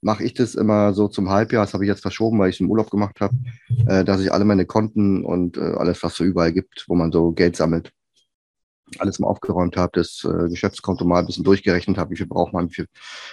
[0.03, 1.65] mache ich das immer so zum Halbjahr.
[1.65, 3.35] Das habe ich jetzt verschoben, weil ich es im Urlaub gemacht habe,
[3.87, 7.11] äh, dass ich alle meine Konten und äh, alles, was so überall gibt, wo man
[7.11, 7.91] so Geld sammelt,
[8.99, 12.53] alles mal aufgeräumt habe, das äh, Geschäftskonto mal ein bisschen durchgerechnet habe, wie viel braucht
[12.53, 12.87] man, wie viel,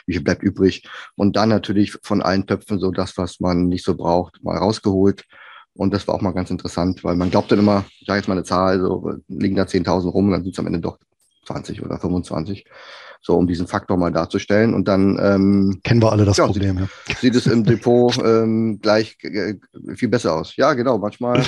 [0.06, 0.88] wie viel bleibt übrig.
[1.18, 5.26] Und dann natürlich von allen Töpfen so das, was man nicht so braucht, mal rausgeholt
[5.80, 8.28] und das war auch mal ganz interessant, weil man glaubt dann immer, ich sage jetzt
[8.28, 11.00] mal eine Zahl, so liegen da 10.000 rum und dann sind es am Ende doch
[11.46, 12.66] 20 oder 25.
[13.22, 14.74] So, um diesen Faktor mal darzustellen.
[14.74, 16.80] Und dann ähm, kennen wir alle das ja, Problem.
[16.80, 16.88] Ja.
[17.22, 19.56] sieht es im Depot ähm, gleich äh,
[19.96, 20.58] viel besser aus.
[20.58, 20.98] Ja, genau.
[20.98, 21.46] Manchmal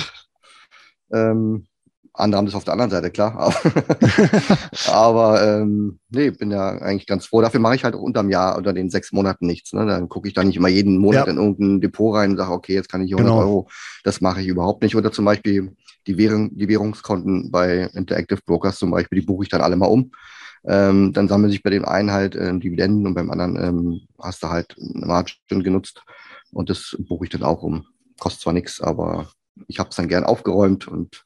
[1.12, 1.66] ähm,
[2.14, 3.36] andere haben das auf der anderen Seite, klar.
[3.38, 3.54] Aber,
[4.88, 7.40] aber ähm, nee, bin ja eigentlich ganz froh.
[7.40, 9.72] Dafür mache ich halt auch unterm Jahr, unter den sechs Monaten nichts.
[9.72, 9.86] Ne?
[9.86, 11.32] Dann gucke ich da nicht immer jeden Monat ja.
[11.32, 13.46] in irgendein Depot rein und sage, okay, jetzt kann ich hier 100 genau.
[13.46, 13.68] Euro.
[14.04, 14.94] Das mache ich überhaupt nicht.
[14.94, 15.74] Oder zum Beispiel
[16.06, 19.86] die, Währung, die Währungskonten bei Interactive Brokers zum Beispiel, die buche ich dann alle mal
[19.86, 20.12] um.
[20.64, 24.42] Ähm, dann sammeln sich bei dem einen halt äh, Dividenden und beim anderen ähm, hast
[24.42, 26.02] du halt eine Margin genutzt.
[26.52, 27.86] Und das buche ich dann auch um.
[28.20, 29.28] Kostet zwar nichts, aber
[29.68, 31.24] ich habe es dann gern aufgeräumt und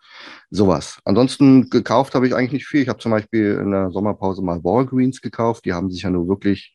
[0.50, 0.98] sowas.
[1.04, 2.82] Ansonsten gekauft habe ich eigentlich nicht viel.
[2.82, 5.64] Ich habe zum Beispiel in der Sommerpause mal Walgreens gekauft.
[5.64, 6.74] Die haben sich ja nur wirklich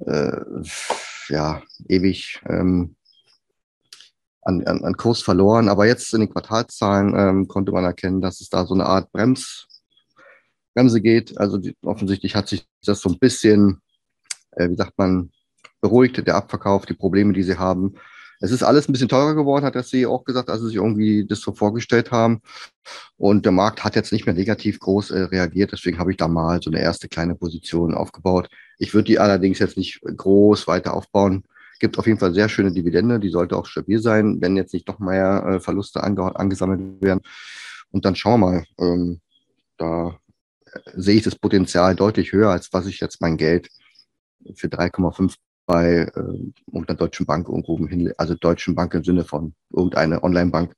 [0.00, 0.40] äh,
[1.28, 2.96] ja, ewig ähm,
[4.42, 5.68] an, an, an, Kurs verloren.
[5.68, 9.10] Aber jetzt in den Quartalszahlen ähm, konnte man erkennen, dass es da so eine Art
[9.12, 9.66] Brems,
[10.74, 11.38] Bremse geht.
[11.38, 13.80] Also die, offensichtlich hat sich das so ein bisschen,
[14.52, 15.30] äh, wie sagt man,
[15.80, 17.94] beruhigt, der Abverkauf, die Probleme, die sie haben.
[18.40, 20.76] Es ist alles ein bisschen teurer geworden, hat der CEO auch gesagt, als sie sich
[20.76, 22.40] irgendwie das so vorgestellt haben.
[23.16, 25.72] Und der Markt hat jetzt nicht mehr negativ groß äh, reagiert.
[25.72, 28.48] Deswegen habe ich da mal so eine erste kleine Position aufgebaut.
[28.78, 31.44] Ich würde die allerdings jetzt nicht groß weiter aufbauen.
[31.80, 33.20] Gibt auf jeden Fall sehr schöne Dividende.
[33.20, 37.20] Die sollte auch stabil sein, wenn jetzt nicht noch mehr äh, Verluste ange angesammelt werden.
[37.90, 38.64] Und dann schauen wir mal.
[38.78, 39.20] Ähm,
[39.76, 40.18] da
[40.66, 43.68] äh, sehe ich das Potenzial deutlich höher, als was ich jetzt mein Geld
[44.54, 45.34] für 3,5
[45.66, 50.74] bei äh, irgendeiner deutschen Bank irgendwo hin, also deutschen Bank im Sinne von irgendeine Online-Bank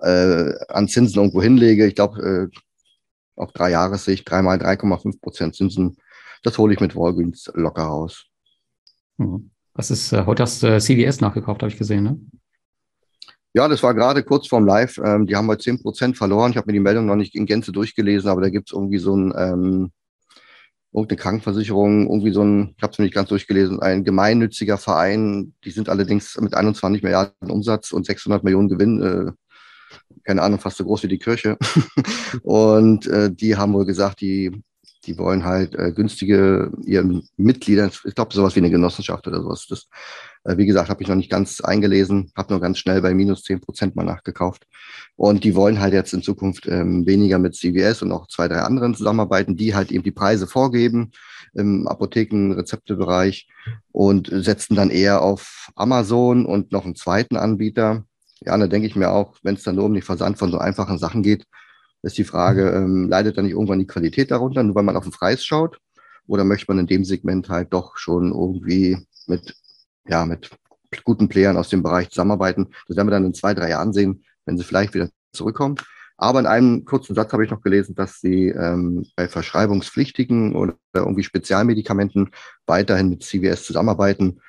[0.00, 1.86] äh, an Zinsen irgendwo hinlege.
[1.86, 2.58] Ich glaube, äh,
[3.36, 5.96] auf drei Jahressicht dreimal 3,5 Prozent Zinsen
[6.42, 8.26] das hole ich mit Walgreens locker raus.
[9.16, 9.50] Mhm.
[9.74, 12.20] Was ist, äh, heute hast du äh, CVS nachgekauft, habe ich gesehen, ne?
[13.54, 14.98] Ja, das war gerade kurz vorm Live.
[14.98, 16.50] Ähm, die haben heute 10% verloren.
[16.50, 18.98] Ich habe mir die Meldung noch nicht in Gänze durchgelesen, aber da gibt es irgendwie
[18.98, 19.92] so ein, ähm,
[20.92, 25.54] irgendeine Krankenversicherung, irgendwie so ein, ich habe es mir nicht ganz durchgelesen, ein gemeinnütziger Verein.
[25.64, 29.02] Die sind allerdings mit 21 Milliarden Umsatz und 600 Millionen Gewinn.
[29.02, 29.32] Äh,
[30.24, 31.56] keine Ahnung, fast so groß wie die Kirche.
[32.42, 34.62] und äh, die haben wohl gesagt, die
[35.08, 39.66] die wollen halt äh, günstige ihren Mitgliedern, ich glaube sowas wie eine Genossenschaft oder sowas.
[39.68, 39.88] Das,
[40.44, 43.60] wie gesagt, habe ich noch nicht ganz eingelesen, habe nur ganz schnell bei minus zehn
[43.60, 44.66] Prozent mal nachgekauft.
[45.16, 48.60] Und die wollen halt jetzt in Zukunft ähm, weniger mit CVS und auch zwei, drei
[48.60, 51.12] anderen zusammenarbeiten, die halt eben die Preise vorgeben
[51.54, 53.48] im Apotheken-Rezeptebereich
[53.92, 58.04] und setzen dann eher auf Amazon und noch einen zweiten Anbieter.
[58.40, 60.58] Ja, da denke ich mir auch, wenn es dann nur um den Versand von so
[60.58, 61.44] einfachen Sachen geht,
[62.02, 65.04] ist die Frage, ähm, leidet dann nicht irgendwann die Qualität darunter, nur weil man auf
[65.04, 65.78] den Preis schaut?
[66.26, 69.56] Oder möchte man in dem Segment halt doch schon irgendwie mit,
[70.08, 70.50] ja, mit
[71.04, 72.68] guten Playern aus dem Bereich zusammenarbeiten?
[72.86, 75.76] Das werden wir dann in zwei, drei Jahren sehen, wenn sie vielleicht wieder zurückkommen.
[76.20, 80.74] Aber in einem kurzen Satz habe ich noch gelesen, dass sie ähm, bei verschreibungspflichtigen oder
[80.92, 82.30] irgendwie Spezialmedikamenten
[82.66, 84.40] weiterhin mit CVS zusammenarbeiten.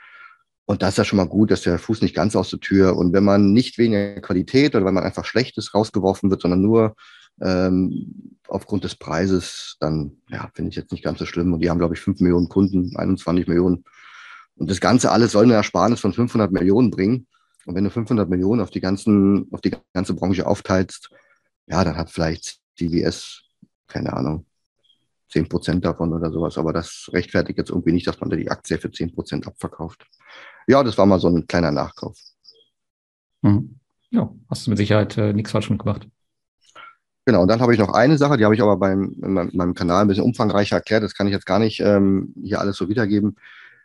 [0.65, 2.97] Und das ist ja schon mal gut, dass der Fuß nicht ganz aus der Tür.
[2.97, 6.95] Und wenn man nicht weniger Qualität oder wenn man einfach Schlechtes rausgeworfen wird, sondern nur
[7.41, 11.53] ähm, aufgrund des Preises, dann ja, finde ich jetzt nicht ganz so schlimm.
[11.53, 13.83] Und die haben, glaube ich, 5 Millionen Kunden, 21 Millionen.
[14.59, 17.27] Und das Ganze alles soll eine Ersparnis von 500 Millionen bringen.
[17.65, 21.09] Und wenn du 500 Millionen auf die, ganzen, auf die ganze Branche aufteilst,
[21.67, 23.41] ja, dann hat vielleicht CVS,
[23.87, 24.45] keine Ahnung,
[25.31, 26.57] 10 Prozent davon oder sowas.
[26.57, 30.05] Aber das rechtfertigt jetzt irgendwie nicht, dass man da die Aktie für 10 Prozent abverkauft.
[30.67, 32.17] Ja, das war mal so ein kleiner Nachkauf.
[33.41, 33.79] Mhm.
[34.09, 36.07] Ja, hast du mit Sicherheit äh, nichts falsch mitgemacht.
[37.25, 39.73] Genau, und dann habe ich noch eine Sache, die habe ich aber beim, in meinem
[39.73, 41.03] Kanal ein bisschen umfangreicher erklärt.
[41.03, 43.37] Das kann ich jetzt gar nicht ähm, hier alles so wiedergeben.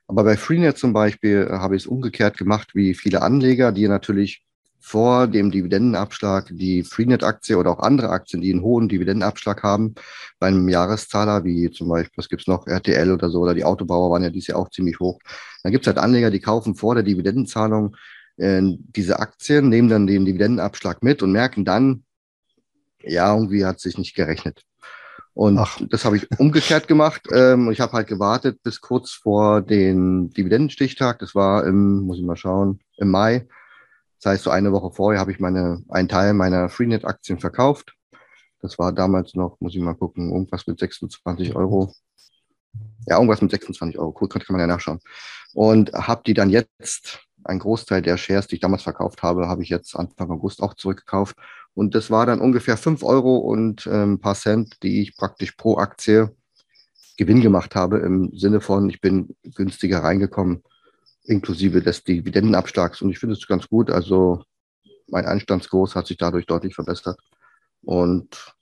[0.07, 3.89] Aber bei Freenet zum Beispiel äh, habe ich es umgekehrt gemacht wie viele Anleger, die
[3.89, 4.45] natürlich
[4.81, 9.95] vor dem Dividendenabschlag die Freenet-Aktie oder auch andere Aktien, die einen hohen Dividendenabschlag haben,
[10.39, 14.11] bei einem Jahreszahler, wie zum Beispiel, was gibt's noch, RTL oder so, oder die Autobauer
[14.11, 15.19] waren ja dieses Jahr auch ziemlich hoch.
[15.63, 17.97] Dann gibt es halt Anleger, die kaufen vor der Dividendenzahlung
[18.37, 22.05] äh, diese Aktien, nehmen dann den Dividendenabschlag mit und merken dann,
[23.03, 24.65] ja, irgendwie hat sich nicht gerechnet.
[25.35, 25.81] Und Ach.
[25.91, 27.27] das habe ich umgekehrt gemacht.
[27.33, 31.19] Ähm, ich habe halt gewartet bis kurz vor den Dividendenstichtag.
[31.19, 33.49] Das war im, muss ich mal schauen, im Mai.
[34.23, 37.95] Das heißt, so eine Woche vorher habe ich meine, einen Teil meiner Freenet-Aktien verkauft.
[38.61, 41.93] Das war damals noch, muss ich mal gucken, irgendwas mit 26 Euro.
[43.07, 44.17] Ja, irgendwas mit 26 Euro.
[44.19, 45.01] Cool, kann, kann man ja nachschauen.
[45.53, 49.63] Und habe die dann jetzt, ein Großteil der Shares, die ich damals verkauft habe, habe
[49.63, 51.37] ich jetzt Anfang August auch zurückgekauft
[51.75, 55.53] und das war dann ungefähr 5 Euro und äh, ein paar Cent, die ich praktisch
[55.53, 56.35] pro Aktie
[57.17, 60.63] Gewinn gemacht habe, im Sinne von, ich bin günstiger reingekommen,
[61.25, 63.03] inklusive des Dividendenabschlags.
[63.03, 63.91] Und ich finde es ganz gut.
[63.91, 64.43] Also
[65.09, 67.19] mein Einstandskurs hat sich dadurch deutlich verbessert.
[67.83, 68.55] Und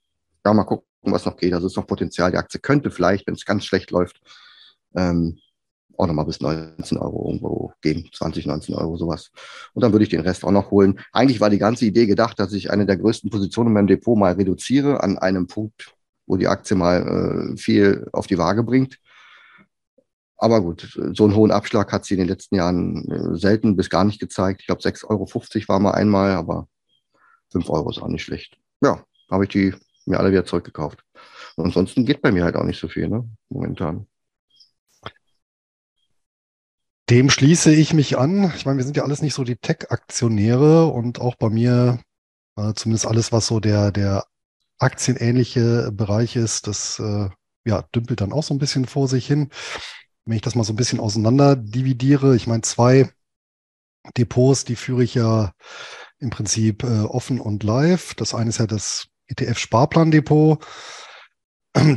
[0.45, 1.55] ja, mal gucken, was noch geht.
[1.55, 2.31] Also es ist noch Potenzial.
[2.31, 4.21] Die Aktie könnte vielleicht, wenn es ganz schlecht läuft,
[4.95, 5.39] ähm,
[5.97, 9.31] auch nochmal bis 19 Euro irgendwo gehen, 20, 19 Euro sowas.
[9.75, 11.01] Und dann würde ich den Rest auch noch holen.
[11.13, 14.17] Eigentlich war die ganze Idee gedacht, dass ich eine der größten Positionen in meinem Depot
[14.17, 15.95] mal reduziere an einem Punkt,
[16.27, 18.99] wo die Aktie mal äh, viel auf die Waage bringt.
[20.37, 23.89] Aber gut, so einen hohen Abschlag hat sie in den letzten Jahren äh, selten bis
[23.89, 24.61] gar nicht gezeigt.
[24.61, 26.67] Ich glaube, 6,50 Euro war mal einmal, aber
[27.53, 28.59] 5 Euro ist auch nicht schlecht.
[28.81, 29.73] Ja, habe ich die
[30.05, 31.05] mir alle wieder zurückgekauft.
[31.57, 34.07] Und ansonsten geht bei mir halt auch nicht so viel, ne, momentan.
[37.11, 38.53] Dem schließe ich mich an.
[38.57, 42.01] Ich meine, wir sind ja alles nicht so die Tech-Aktionäre und auch bei mir,
[42.57, 44.25] äh, zumindest alles, was so der, der
[44.79, 47.29] aktienähnliche Bereich ist, das äh,
[47.65, 49.51] ja, dümpelt dann auch so ein bisschen vor sich hin.
[50.25, 53.11] Wenn ich das mal so ein bisschen auseinander dividiere, ich meine, zwei
[54.17, 55.53] Depots, die führe ich ja
[56.19, 58.15] im Prinzip äh, offen und live.
[58.15, 60.65] Das eine ist ja das ETF-Sparplan-Depot.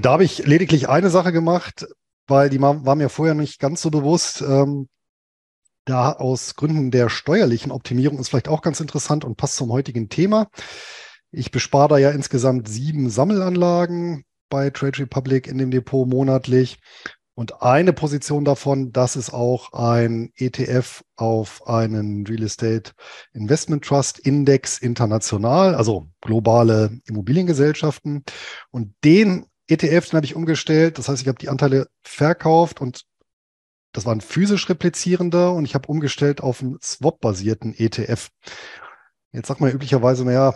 [0.01, 1.85] Da habe ich lediglich eine Sache gemacht,
[2.27, 4.41] weil die war mir vorher nicht ganz so bewusst.
[4.41, 4.87] Ähm,
[5.85, 10.09] da aus Gründen der steuerlichen Optimierung ist vielleicht auch ganz interessant und passt zum heutigen
[10.09, 10.49] Thema.
[11.31, 16.79] Ich bespare da ja insgesamt sieben Sammelanlagen bei Trade Republic in dem Depot monatlich.
[17.37, 22.93] Und eine Position davon, das ist auch ein ETF auf einen Real Estate
[23.33, 28.23] Investment Trust Index international, also globale Immobiliengesellschaften.
[28.71, 30.97] Und den ETF, den habe ich umgestellt.
[30.97, 33.03] Das heißt, ich habe die Anteile verkauft und
[33.95, 38.29] das war ein physisch replizierender und ich habe umgestellt auf einen Swap-basierten ETF.
[39.31, 40.55] Jetzt sagt man üblicherweise, naja,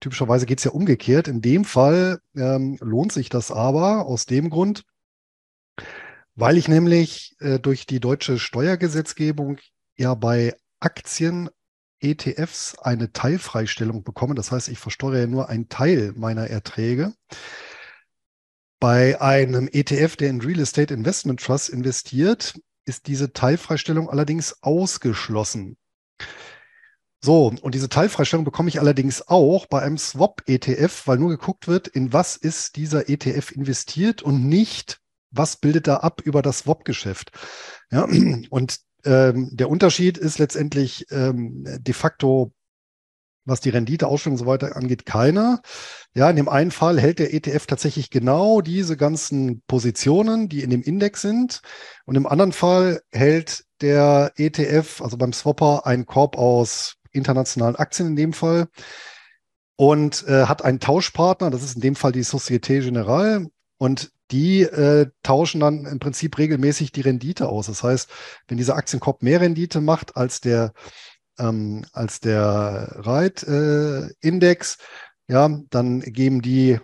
[0.00, 1.28] typischerweise geht es ja umgekehrt.
[1.28, 4.84] In dem Fall ähm, lohnt sich das aber aus dem Grund,
[6.34, 9.58] Weil ich nämlich äh, durch die deutsche Steuergesetzgebung
[9.96, 11.48] ja bei Aktien
[12.00, 14.34] ETFs eine Teilfreistellung bekomme.
[14.34, 17.14] Das heißt, ich versteuere ja nur einen Teil meiner Erträge.
[18.78, 25.76] Bei einem ETF, der in Real Estate Investment Trust investiert, ist diese Teilfreistellung allerdings ausgeschlossen.
[27.22, 31.88] So, und diese Teilfreistellung bekomme ich allerdings auch bei einem Swap-ETF, weil nur geguckt wird,
[31.88, 37.32] in was ist dieser ETF investiert und nicht, was bildet da ab über das Swap-Geschäft.
[37.90, 38.04] Ja,
[38.50, 42.52] und ähm, der Unterschied ist letztendlich ähm, de facto,
[43.46, 45.62] was die Renditeausstellung und so weiter angeht, keiner.
[46.14, 50.70] Ja, in dem einen Fall hält der ETF tatsächlich genau diese ganzen Positionen, die in
[50.70, 51.62] dem Index sind.
[52.04, 58.08] Und im anderen Fall hält der ETF, also beim Swapper, einen Korb aus internationalen Aktien
[58.08, 58.68] in dem Fall
[59.76, 63.46] und äh, hat einen Tauschpartner, das ist in dem Fall die Societe Generale.
[63.78, 67.66] Und die äh, tauschen dann im Prinzip regelmäßig die Rendite aus.
[67.66, 68.10] Das heißt,
[68.48, 70.72] wenn dieser Aktienkorb mehr Rendite macht als der,
[71.38, 76.78] ähm, als der Reit-Index, äh, ja, dann geben die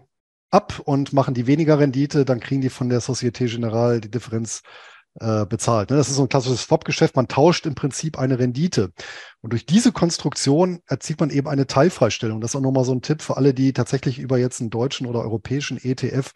[0.51, 4.62] ab und machen die weniger Rendite, dann kriegen die von der Societe Generale die Differenz
[5.21, 5.91] äh, bezahlt.
[5.91, 5.97] Ne?
[5.97, 7.17] Das ist so ein klassisches Swap-Geschäft.
[7.17, 8.93] Man tauscht im Prinzip eine Rendite.
[9.43, 12.41] Und durch diese Konstruktion erzielt man eben eine Teilfreistellung.
[12.41, 15.07] Das ist auch nochmal so ein Tipp für alle, die tatsächlich über jetzt einen deutschen
[15.07, 16.33] oder europäischen ETF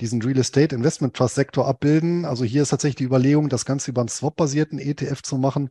[0.00, 2.24] diesen Real Estate Investment Trust Sektor abbilden.
[2.24, 5.70] Also hier ist tatsächlich die Überlegung, das Ganze über einen Swap-basierten ETF zu machen,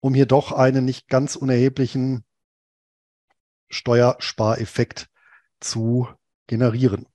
[0.00, 2.24] um hier doch einen nicht ganz unerheblichen
[3.68, 5.08] Steuerspareffekt
[5.60, 6.08] zu
[6.46, 7.06] generieren.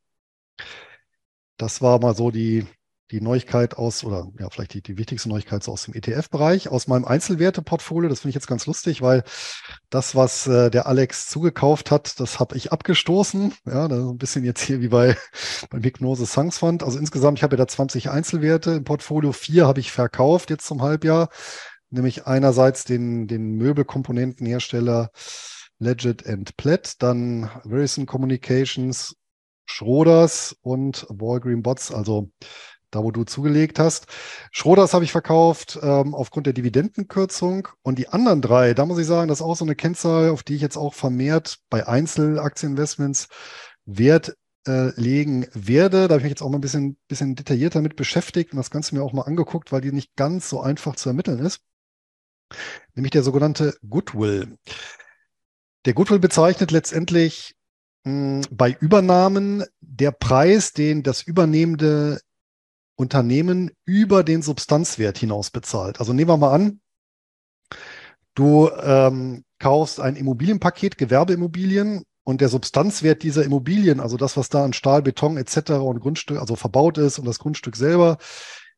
[1.57, 2.65] Das war mal so die
[3.11, 6.87] die Neuigkeit aus, oder ja, vielleicht die, die wichtigste Neuigkeit so aus dem ETF-Bereich, aus
[6.87, 8.09] meinem Einzelwerte-Portfolio.
[8.09, 9.23] Das finde ich jetzt ganz lustig, weil
[9.91, 13.53] das, was äh, der Alex zugekauft hat, das habe ich abgestoßen.
[13.65, 15.15] Ja, das ist ein bisschen jetzt hier wie bei
[15.69, 16.81] beim Hypnose Sunks Fund.
[16.81, 19.31] Also insgesamt, ich habe ja da 20 Einzelwerte im Portfolio.
[19.33, 21.29] Vier habe ich verkauft jetzt zum Halbjahr.
[21.95, 25.11] Nämlich einerseits den, den Möbelkomponentenhersteller
[25.79, 29.15] Legit and Plaid, dann Verizon Communications,
[29.65, 32.29] Schroders und Walgreen Bots, also
[32.91, 34.07] da wo du zugelegt hast.
[34.51, 37.69] Schroders habe ich verkauft ähm, aufgrund der Dividendenkürzung.
[37.81, 40.43] Und die anderen drei, da muss ich sagen, das ist auch so eine Kennzahl, auf
[40.43, 43.27] die ich jetzt auch vermehrt bei Einzelaktieninvestments
[43.85, 44.35] Wert
[44.67, 46.07] äh, legen werde.
[46.07, 48.71] Da habe ich mich jetzt auch mal ein bisschen, bisschen detaillierter mit beschäftigt und das
[48.71, 51.61] Ganze mir auch mal angeguckt, weil die nicht ganz so einfach zu ermitteln ist.
[52.93, 54.57] Nämlich der sogenannte Goodwill.
[55.85, 57.55] Der Goodwill bezeichnet letztendlich
[58.03, 62.19] mh, hm, bei Übernahmen der Preis, den das übernehmende
[62.95, 65.99] Unternehmen über den Substanzwert hinaus bezahlt.
[65.99, 66.79] Also nehmen wir mal an,
[68.35, 74.63] du ähm, kaufst ein Immobilienpaket, Gewerbeimmobilien und der Substanzwert dieser Immobilien, also das, was da
[74.63, 75.71] an Stahl, Beton etc.
[75.71, 78.17] und Grundstück, also verbaut ist und das Grundstück selber,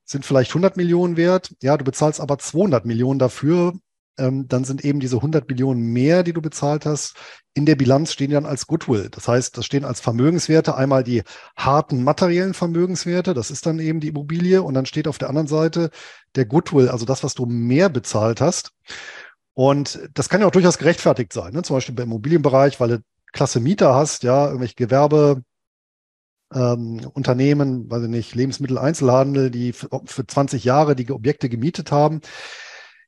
[0.08, 1.54] sind vielleicht 100 Millionen wert.
[1.62, 3.74] Ja, du bezahlst aber 200 Millionen dafür
[4.18, 7.16] ähm, dann sind eben diese 100 Millionen mehr, die du bezahlt hast,
[7.54, 9.10] in der Bilanz stehen dann als Goodwill.
[9.12, 11.24] Das heißt, das stehen als Vermögenswerte einmal die
[11.56, 15.48] harten materiellen Vermögenswerte, das ist dann eben die Immobilie, und dann steht auf der anderen
[15.48, 15.92] Seite
[16.36, 18.72] der Goodwill, also das, was du mehr bezahlt hast.
[19.54, 21.64] Und das kann ja auch durchaus gerechtfertigt sein, ne?
[21.64, 23.00] zum Beispiel im Immobilienbereich, weil du
[23.34, 25.44] klasse Mieter hast, ja, irgendwelche Gewerbe,
[26.54, 32.22] ähm, Unternehmen, weiß ich nicht, Lebensmitteleinzelhandel, die für 20 Jahre die Objekte gemietet haben.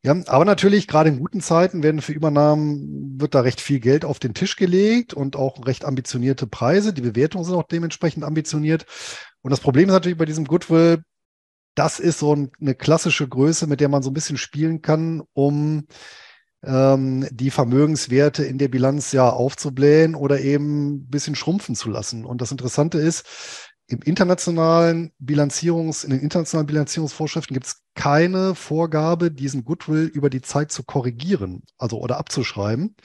[0.02, 4.06] Ja, aber natürlich, gerade in guten Zeiten werden für Übernahmen, wird da recht viel Geld
[4.06, 6.94] auf den Tisch gelegt und auch recht ambitionierte Preise.
[6.94, 8.86] Die Bewertungen sind auch dementsprechend ambitioniert.
[9.42, 11.04] Und das Problem ist natürlich bei diesem Goodwill,
[11.76, 15.88] das ist so eine klassische Größe, mit der man so ein bisschen spielen kann, um
[16.64, 22.26] ähm, die Vermögenswerte in der Bilanz ja aufzublähen oder eben ein bisschen schrumpfen zu lassen.
[22.26, 23.26] Und das Interessante ist,
[23.88, 30.42] im internationalen Bilanzierungs, in den internationalen Bilanzierungsvorschriften gibt es keine Vorgabe, diesen Goodwill über die
[30.42, 32.96] Zeit zu korrigieren, also oder abzuschreiben.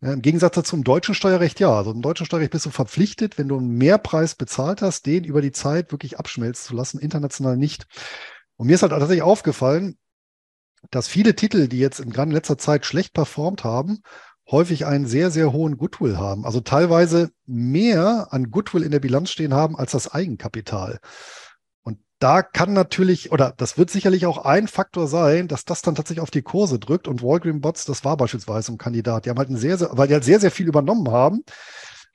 [0.00, 1.72] Ja, Im Gegensatz dazu im deutschen Steuerrecht ja.
[1.72, 5.40] Also im deutschen Steuerrecht bist du verpflichtet, wenn du einen Mehrpreis bezahlt hast, den über
[5.40, 7.86] die Zeit wirklich abschmelzen zu lassen, international nicht.
[8.56, 9.96] Und mir ist halt tatsächlich aufgefallen,
[10.90, 14.02] dass viele Titel, die jetzt in gerade letzter Zeit schlecht performt haben,
[14.50, 16.44] häufig einen sehr, sehr hohen Goodwill haben.
[16.44, 20.98] Also teilweise mehr an Goodwill in der Bilanz stehen haben als das Eigenkapital.
[21.82, 25.94] Und da kann natürlich, oder das wird sicherlich auch ein Faktor sein, dass das dann
[25.94, 27.08] tatsächlich auf die Kurse drückt.
[27.08, 29.24] Und Walgreen Bots, das war beispielsweise ein Kandidat.
[29.24, 31.42] Die haben halt ein sehr, sehr, weil die halt sehr, sehr viel übernommen haben,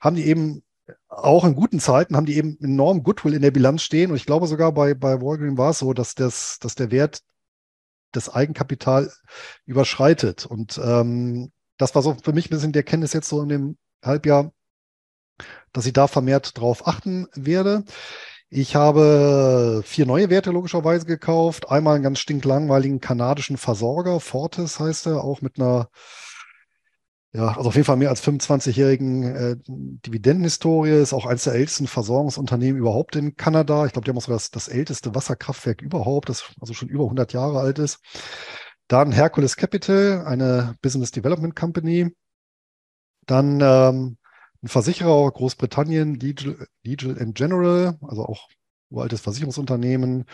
[0.00, 0.62] haben die eben
[1.08, 4.10] auch in guten Zeiten haben die eben enorm Goodwill in der Bilanz stehen.
[4.10, 7.20] Und ich glaube sogar bei, bei Walgreen war es so, dass, das, dass der Wert
[8.12, 9.12] das Eigenkapital
[9.66, 10.46] überschreitet.
[10.46, 13.78] Und ähm, das war so für mich ein bisschen der Kenntnis jetzt so in dem
[14.04, 14.52] Halbjahr,
[15.72, 17.84] dass ich da vermehrt drauf achten werde.
[18.52, 21.70] Ich habe vier neue Werte logischerweise gekauft.
[21.70, 25.88] Einmal einen ganz stinklangweiligen kanadischen Versorger, Fortis heißt er, auch mit einer,
[27.32, 30.90] ja, also auf jeden Fall mehr als 25-jährigen äh, Dividendenhistorie.
[30.90, 33.86] Ist auch eines der ältesten Versorgungsunternehmen überhaupt in Kanada.
[33.86, 37.04] Ich glaube, die haben auch so das, das älteste Wasserkraftwerk überhaupt, das also schon über
[37.04, 38.00] 100 Jahre alt ist.
[38.88, 42.10] Dann Hercules Capital, eine Business Development Company.
[43.26, 44.16] Dann ähm,
[44.62, 48.48] ein Versicherer Großbritannien, Legal, Legal General, also auch
[48.90, 50.24] uraltes Versicherungsunternehmen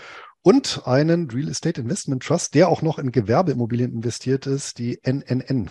[0.41, 5.69] und einen Real Estate Investment Trust, der auch noch in Gewerbeimmobilien investiert ist, die NNN.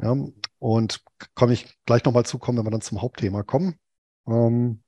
[0.00, 0.16] Ja,
[0.58, 1.00] und
[1.34, 3.76] komme ich gleich nochmal zukommen, wenn wir dann zum Hauptthema kommen.
[4.26, 4.80] Ähm,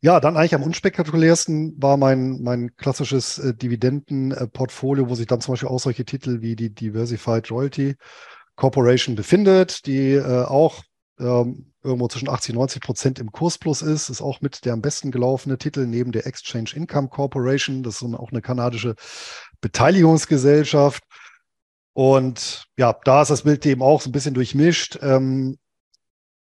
[0.00, 5.52] ja, dann eigentlich am unspektakulärsten war mein, mein klassisches äh, Dividendenportfolio, wo sich dann zum
[5.54, 7.96] Beispiel auch solche Titel wie die Diversified Royalty
[8.56, 10.82] Corporation befindet, die äh, auch
[11.18, 14.10] ähm, irgendwo zwischen 80 und 90 Prozent im Kursplus ist.
[14.10, 17.82] Ist auch mit der am besten gelaufene Titel neben der Exchange Income Corporation.
[17.82, 18.94] Das ist auch eine kanadische
[19.60, 21.02] Beteiligungsgesellschaft.
[21.94, 24.98] Und ja, da ist das Bild eben auch so ein bisschen durchmischt.
[25.00, 25.58] Ähm,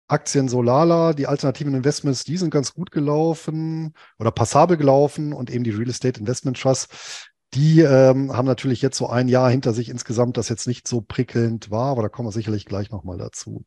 [0.06, 5.64] Aktien Solala, die alternativen Investments, die sind ganz gut gelaufen oder passabel gelaufen und eben
[5.64, 9.88] die Real Estate Investment Trust, die ähm, haben natürlich jetzt so ein Jahr hinter sich
[9.88, 13.64] insgesamt, das jetzt nicht so prickelnd war, aber da kommen wir sicherlich gleich nochmal dazu.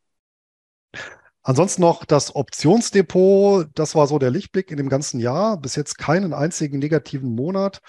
[1.42, 5.58] Ansonsten noch das Optionsdepot, das war so der Lichtblick in dem ganzen Jahr.
[5.58, 7.82] Bis jetzt keinen einzigen negativen Monat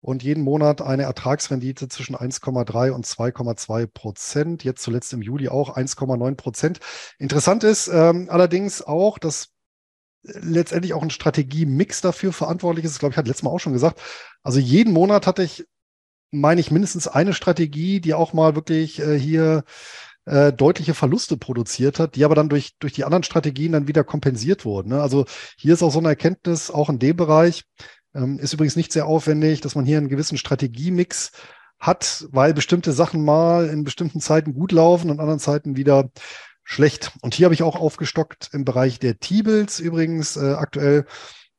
[0.00, 4.64] und jeden Monat eine Ertragsrendite zwischen 1,3 und 2,2 Prozent.
[4.64, 6.80] Jetzt zuletzt im Juli auch 1,9 Prozent.
[7.18, 9.50] Interessant ist ähm, allerdings auch, dass
[10.22, 12.92] letztendlich auch ein Strategie-Mix dafür verantwortlich ist.
[12.92, 14.00] Ich glaube, ich hatte letztes Mal auch schon gesagt.
[14.42, 15.66] Also jeden Monat hatte ich,
[16.30, 19.64] meine ich, mindestens eine Strategie, die auch mal wirklich äh, hier
[20.26, 24.04] äh, deutliche Verluste produziert hat, die aber dann durch, durch die anderen Strategien dann wieder
[24.04, 24.90] kompensiert wurden.
[24.90, 25.02] Ne?
[25.02, 25.24] Also
[25.56, 27.64] hier ist auch so eine Erkenntnis, auch in dem Bereich,
[28.12, 31.32] ist übrigens nicht sehr aufwendig, dass man hier einen gewissen Strategiemix
[31.78, 36.10] hat, weil bestimmte Sachen mal in bestimmten Zeiten gut laufen und anderen Zeiten wieder
[36.62, 37.12] schlecht.
[37.22, 40.36] Und hier habe ich auch aufgestockt im Bereich der T-Bills übrigens.
[40.36, 41.06] Äh, aktuell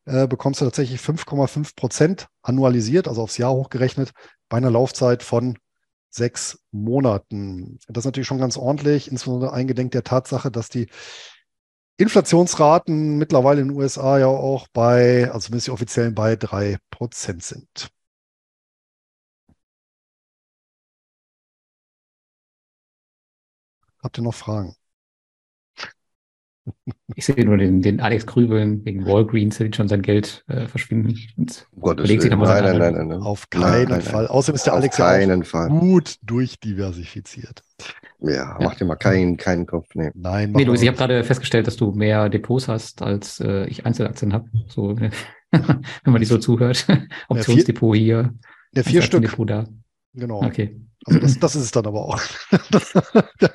[0.05, 4.11] äh, bekommst du tatsächlich 5,5 Prozent annualisiert, also aufs Jahr hochgerechnet,
[4.47, 5.57] bei einer Laufzeit von
[6.09, 7.79] sechs Monaten.
[7.87, 10.87] Das ist natürlich schon ganz ordentlich, insbesondere eingedenk der Tatsache, dass die
[11.97, 17.43] Inflationsraten mittlerweile in den USA ja auch bei, also zumindest die offiziellen, bei drei Prozent
[17.43, 17.91] sind.
[24.01, 24.75] Habt ihr noch Fragen?
[27.15, 31.13] Ich sehe nur den, den Alex Grübeln wegen Walgreens, der schon sein Geld äh, verschwinden.
[31.35, 32.21] Und Gottes Willen.
[32.21, 34.27] Sich nein, nein, nein, nein, Auf keinen nein, Fall.
[34.27, 37.63] Außerdem ist der Alex ja gut durchdiversifiziert.
[38.21, 39.87] Ja, ja, mach dir mal keinen, keinen Kopf.
[39.95, 43.65] Nee, nein, nee Luis, ich habe gerade festgestellt, dass du mehr Depots hast, als äh,
[43.65, 44.47] ich Einzelaktien habe.
[44.67, 44.95] So,
[45.51, 46.85] wenn man die so zuhört.
[47.29, 48.33] Optionsdepot hier.
[48.75, 49.23] Der vier Stück.
[49.23, 49.67] Depot da.
[50.13, 50.43] Genau.
[50.43, 50.79] Okay.
[51.05, 52.21] Also das, das ist es dann aber auch.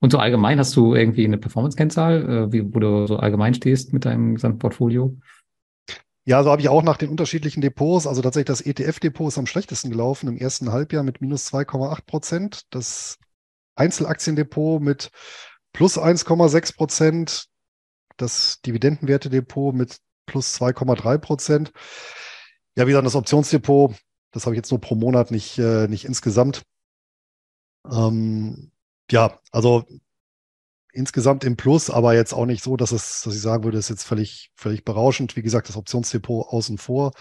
[0.00, 4.04] Und so allgemein hast du irgendwie eine Performance-Kennzahl, äh, wo du so allgemein stehst mit
[4.04, 5.16] deinem gesamten Portfolio?
[6.24, 8.06] Ja, so habe ich auch nach den unterschiedlichen Depots.
[8.06, 12.62] Also tatsächlich das ETF-Depot ist am schlechtesten gelaufen im ersten Halbjahr mit minus 2,8 Prozent.
[12.70, 13.18] Das
[13.80, 15.10] Einzelaktiendepot mit
[15.72, 17.46] plus 1,6 Prozent.
[18.16, 21.72] Das Dividendenwerte-Depot mit plus 2,3 Prozent.
[22.76, 23.94] Ja, wie gesagt, das Optionsdepot,
[24.32, 26.62] das habe ich jetzt nur pro Monat, nicht, äh, nicht insgesamt.
[27.90, 28.70] Ähm,
[29.10, 29.84] ja, also
[30.92, 33.88] insgesamt im Plus, aber jetzt auch nicht so, dass es, dass ich sagen würde, ist
[33.88, 35.36] jetzt völlig, völlig berauschend.
[35.36, 37.12] Wie gesagt, das Optionsdepot außen vor.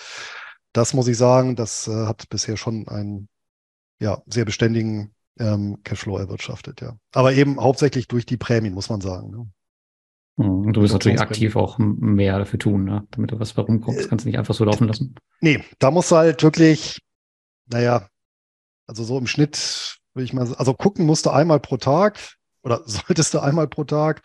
[0.73, 3.29] Das muss ich sagen, das äh, hat bisher schon einen
[3.99, 6.97] ja, sehr beständigen ähm, Cashflow erwirtschaftet, ja.
[7.13, 9.31] Aber eben hauptsächlich durch die Prämien, muss man sagen.
[9.31, 9.47] Ne?
[10.37, 13.07] Hm, und du wirst natürlich aktiv auch mehr dafür tun, ne?
[13.11, 14.05] damit du was herumkommst.
[14.05, 15.15] Äh, kannst du nicht einfach so laufen lassen.
[15.41, 16.99] Nee, da musst du halt wirklich,
[17.67, 18.07] naja,
[18.87, 22.17] also so im Schnitt will ich mal, also gucken musst du einmal pro Tag
[22.63, 24.21] oder solltest du einmal pro Tag.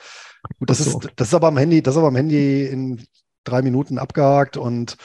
[0.58, 3.06] Gut, das ist, das ist aber am Handy, das ist aber am Handy in
[3.44, 4.96] drei Minuten abgehakt und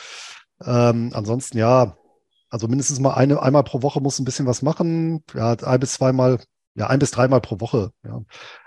[0.65, 1.97] ähm, ansonsten ja,
[2.49, 5.23] also mindestens mal eine, einmal pro Woche muss ein bisschen was machen.
[5.33, 6.39] Ja, ein bis zweimal,
[6.75, 7.91] ja, ein bis dreimal pro Woche.
[8.03, 8.21] Ja.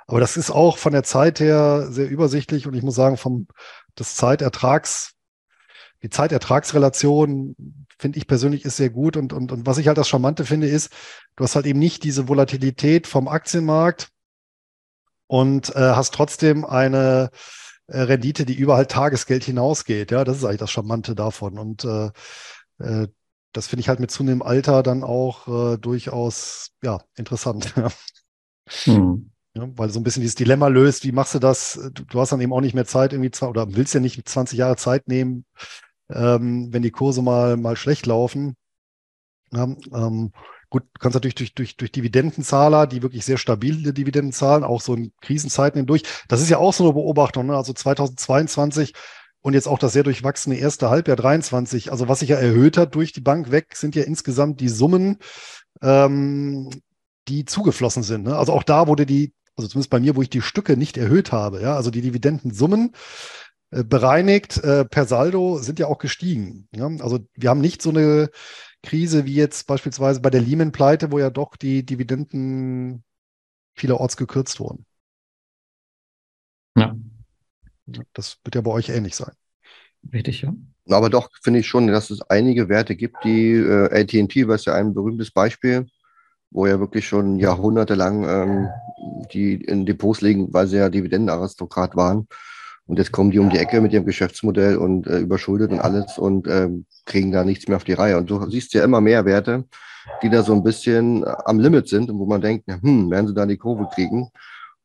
[0.06, 3.46] Aber das ist auch von der Zeit her sehr übersichtlich und ich muss sagen, vom
[3.98, 5.14] des Zeitertrags,
[6.02, 10.08] die Zeitertragsrelation finde ich persönlich ist sehr gut und, und, und was ich halt das
[10.08, 10.90] Charmante finde ist,
[11.36, 14.10] du hast halt eben nicht diese Volatilität vom Aktienmarkt
[15.28, 17.30] und äh, hast trotzdem eine
[17.86, 20.10] äh, Rendite, die über halt Tagesgeld hinausgeht.
[20.10, 22.10] Ja, das ist eigentlich das Charmante davon und äh,
[22.80, 23.08] äh,
[23.52, 27.74] das finde ich halt mit zunehmendem Alter dann auch äh, durchaus ja interessant.
[28.84, 29.30] hm.
[29.54, 31.78] Ja, weil so ein bisschen dieses Dilemma löst, wie machst du das?
[31.92, 34.26] Du, du hast dann eben auch nicht mehr Zeit, irgendwie zwei, oder willst ja nicht
[34.26, 35.44] 20 Jahre Zeit nehmen,
[36.10, 38.56] ähm, wenn die Kurse mal, mal schlecht laufen.
[39.52, 40.32] Ja, ähm,
[40.70, 44.80] gut, du kannst natürlich durch, durch, durch Dividendenzahler, die wirklich sehr stabile Dividenden zahlen, auch
[44.80, 46.04] so in Krisenzeiten hindurch.
[46.28, 47.46] Das ist ja auch so eine Beobachtung.
[47.46, 47.56] Ne?
[47.56, 48.94] Also 2022
[49.42, 51.90] und jetzt auch das sehr durchwachsene erste Halbjahr 23.
[51.90, 55.18] Also was sich ja erhöht hat durch die Bank weg, sind ja insgesamt die Summen,
[55.82, 56.70] ähm,
[57.28, 58.24] die zugeflossen sind.
[58.24, 58.36] Ne?
[58.36, 61.32] Also auch da wurde die, also zumindest bei mir, wo ich die Stücke nicht erhöht
[61.32, 62.92] habe, ja, also die Dividendensummen
[63.70, 66.68] äh, bereinigt äh, per Saldo sind ja auch gestiegen.
[66.74, 66.86] Ja?
[67.00, 68.30] Also wir haben nicht so eine
[68.82, 73.04] Krise wie jetzt beispielsweise bei der Lehman-Pleite, wo ja doch die Dividenden
[73.74, 74.86] vielerorts gekürzt wurden.
[76.76, 76.94] Ja.
[78.12, 79.32] Das wird ja bei euch ähnlich sein.
[80.12, 80.52] Richtig, ja.
[80.88, 84.74] Aber doch finde ich schon, dass es einige Werte gibt, die äh, ATT, was ja
[84.74, 85.86] ein berühmtes Beispiel,
[86.50, 88.68] wo ja wirklich schon jahrhundertelang ähm,
[89.32, 92.26] die in Depots liegen, weil sie ja Dividendenaristokrat waren.
[92.86, 96.18] Und jetzt kommen die um die Ecke mit ihrem Geschäftsmodell und äh, überschuldet und alles
[96.18, 96.68] und äh,
[97.06, 98.18] kriegen da nichts mehr auf die Reihe.
[98.18, 99.64] Und du siehst ja immer mehr Werte,
[100.22, 103.34] die da so ein bisschen am Limit sind und wo man denkt, hm, werden sie
[103.34, 104.28] da die Kurve kriegen?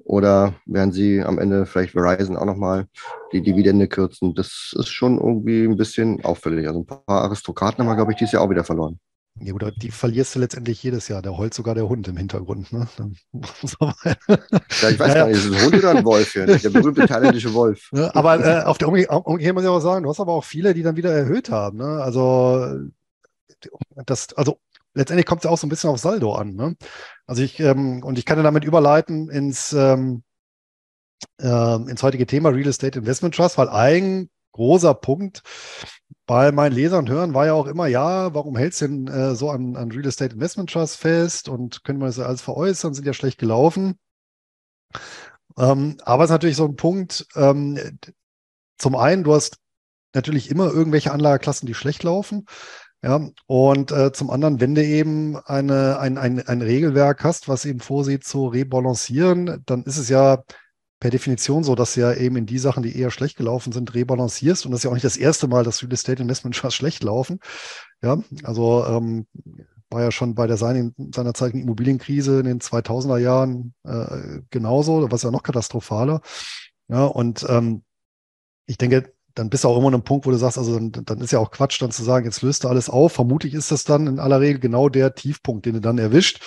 [0.08, 2.88] Oder werden sie am Ende vielleicht Verizon auch nochmal
[3.34, 4.34] die Dividende kürzen?
[4.36, 6.66] Das ist schon irgendwie ein bisschen auffällig.
[6.66, 9.02] Also ein paar Aristokraten haben wir, glaube ich, dieses Jahr auch wieder verloren.
[9.42, 11.22] Ja, oder die verlierst du letztendlich jedes Jahr.
[11.22, 12.72] Der heult sogar der Hund im Hintergrund.
[12.72, 12.88] Ne?
[13.02, 16.46] ja, ich weiß ja, gar nicht, ist es ein Hund oder ein Wolf hier?
[16.46, 17.90] Der berühmte thailändische Wolf.
[17.92, 20.74] Ja, aber äh, auf der Umkehr muss ich auch sagen, du hast aber auch viele,
[20.74, 21.80] die dann wieder erhöht haben.
[21.80, 22.02] Ne?
[22.02, 22.80] Also,
[24.06, 24.58] das, also
[24.94, 26.56] letztendlich kommt es ja auch so ein bisschen auf Saldo an.
[26.56, 26.76] Ne?
[27.26, 30.24] Also ich, ähm, und ich kann damit überleiten ins, ähm,
[31.42, 35.44] äh, ins heutige Thema Real Estate Investment Trust, weil ein großer Punkt
[36.26, 39.36] bei meinen Lesern und Hörern war ja auch immer, ja, warum hältst du denn äh,
[39.36, 43.06] so an, an Real Estate Investment Trust fest und können wir das alles veräußern, sind
[43.06, 43.98] ja schlecht gelaufen.
[45.58, 47.80] Ähm, aber es ist natürlich so ein Punkt, ähm,
[48.78, 49.58] zum einen, du hast
[50.14, 52.46] natürlich immer irgendwelche Anlageklassen, die schlecht laufen.
[53.04, 57.66] Ja, und äh, zum anderen, wenn du eben eine, ein, ein, ein Regelwerk hast, was
[57.66, 60.44] eben vorsieht zu rebalancieren, dann ist es ja
[61.00, 63.94] per Definition so, dass du ja eben in die Sachen, die eher schlecht gelaufen sind,
[63.94, 64.66] rebalancierst.
[64.66, 67.04] Und das ist ja auch nicht das erste Mal, dass Real Estate Investment Trusts schlecht
[67.04, 67.40] laufen.
[68.02, 69.28] Ja, also ähm,
[69.90, 75.22] war ja schon bei der seiner, seinerzeitigen Immobilienkrise in den 2000er Jahren äh, genauso, es
[75.22, 76.22] ja noch katastrophaler.
[76.88, 77.84] Ja, und ähm,
[78.66, 81.06] ich denke, dann bist du auch immer an einem Punkt, wo du sagst, also dann,
[81.06, 83.14] dann, ist ja auch Quatsch, dann zu sagen, jetzt löst du alles auf.
[83.14, 86.42] Vermutlich ist das dann in aller Regel genau der Tiefpunkt, den du dann erwischt.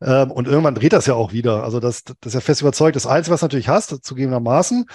[0.00, 1.64] Ähm, und irgendwann dreht das ja auch wieder.
[1.64, 2.96] Also das, das ist ja fest überzeugt.
[2.96, 4.86] Das Einzige, was du natürlich hast, zugegebenermaßen,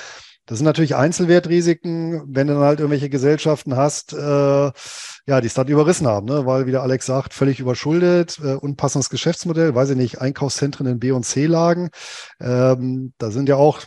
[0.48, 5.54] das sind natürlich Einzelwertrisiken, wenn du dann halt irgendwelche Gesellschaften hast, äh, ja, die es
[5.54, 6.46] dann überrissen haben, ne?
[6.46, 11.00] weil, wie der Alex sagt, völlig überschuldet, äh, unpassendes Geschäftsmodell, weiß ich nicht, Einkaufszentren in
[11.00, 11.90] B- und C-Lagen.
[12.40, 13.82] Ähm, da sind ja auch,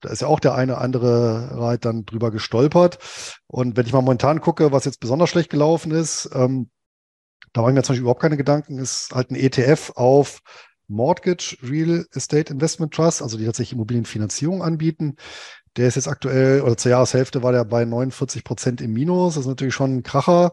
[0.00, 2.98] da ist ja auch der eine andere Reit dann drüber gestolpert.
[3.46, 6.70] Und wenn ich mal momentan gucke, was jetzt besonders schlecht gelaufen ist, ähm,
[7.52, 10.40] da mache ich mir zum Beispiel überhaupt keine Gedanken, ist halt ein ETF auf
[10.88, 15.16] Mortgage Real Estate Investment Trust, also die tatsächlich Immobilienfinanzierung anbieten.
[15.76, 19.34] Der ist jetzt aktuell, oder zur Jahreshälfte war der bei 49 Prozent im Minus.
[19.34, 20.52] Das ist natürlich schon ein Kracher.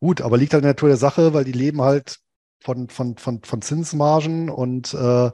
[0.00, 2.18] Gut, aber liegt halt in der Natur der Sache, weil die leben halt
[2.60, 5.30] von, von, von, von Zinsmargen und äh,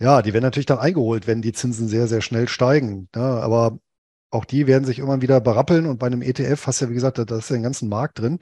[0.00, 3.08] ja, die werden natürlich dann eingeholt, wenn die Zinsen sehr, sehr schnell steigen.
[3.14, 3.78] Ja, aber
[4.30, 6.94] auch die werden sich irgendwann wieder berappeln und bei einem ETF hast du ja, wie
[6.94, 8.40] gesagt, da, da ist ja den ganzen Markt drin.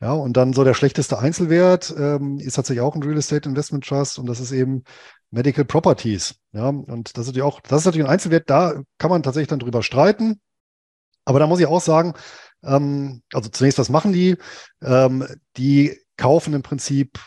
[0.00, 3.86] Ja, und dann so der schlechteste Einzelwert ähm, ist tatsächlich auch ein Real Estate Investment
[3.86, 4.84] Trust und das ist eben
[5.30, 6.34] Medical Properties.
[6.52, 9.48] Ja, und das ist natürlich auch, das ist natürlich ein Einzelwert, da kann man tatsächlich
[9.48, 10.40] dann drüber streiten.
[11.24, 12.14] Aber da muss ich auch sagen,
[12.62, 14.36] ähm, also zunächst, was machen die?
[14.82, 15.26] Ähm,
[15.56, 17.18] die kaufen im Prinzip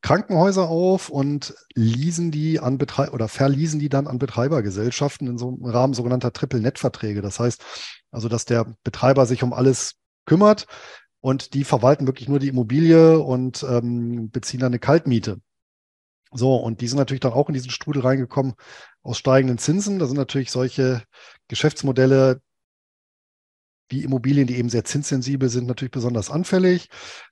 [0.00, 5.48] Krankenhäuser auf und leasen die an Betreiber oder verließen die dann an Betreibergesellschaften in so
[5.48, 7.20] einem Rahmen sogenannter Triple-Net-Verträge.
[7.20, 7.64] Das heißt
[8.10, 10.66] also, dass der Betreiber sich um alles kümmert,
[11.20, 15.40] und die verwalten wirklich nur die Immobilie und ähm, beziehen dann eine Kaltmiete.
[16.32, 18.54] So, und die sind natürlich dann auch in diesen Strudel reingekommen
[19.02, 19.98] aus steigenden Zinsen.
[19.98, 21.02] Da sind natürlich solche
[21.48, 22.40] Geschäftsmodelle,
[23.88, 26.88] wie Immobilien, die eben sehr zinssensibel sind, natürlich besonders anfällig.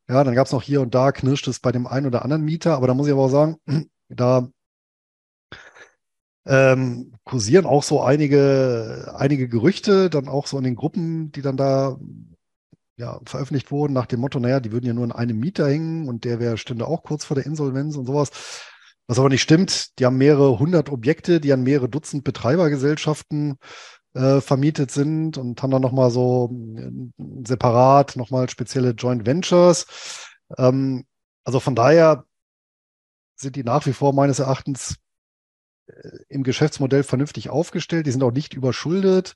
[0.09, 2.45] Ja, dann gab es noch hier und da knirscht es bei dem einen oder anderen
[2.45, 3.57] Mieter, aber da muss ich aber auch sagen,
[4.09, 4.49] da
[6.47, 11.57] ähm, kursieren auch so einige, einige Gerüchte, dann auch so in den Gruppen, die dann
[11.57, 11.99] da
[12.97, 16.09] ja, veröffentlicht wurden nach dem Motto, naja, die würden ja nur in einem Mieter hängen
[16.09, 18.31] und der wäre, stünde auch kurz vor der Insolvenz und sowas.
[19.09, 23.57] Was aber nicht stimmt, die haben mehrere hundert Objekte, die an mehrere Dutzend Betreibergesellschaften
[24.17, 26.91] äh, vermietet sind und haben dann nochmal so äh,
[27.47, 29.87] separat nochmal spezielle Joint Ventures.
[30.59, 31.05] Ähm,
[31.45, 32.25] also von daher
[33.37, 34.97] sind die nach wie vor meines Erachtens
[36.29, 39.35] im Geschäftsmodell vernünftig aufgestellt, die sind auch nicht überschuldet.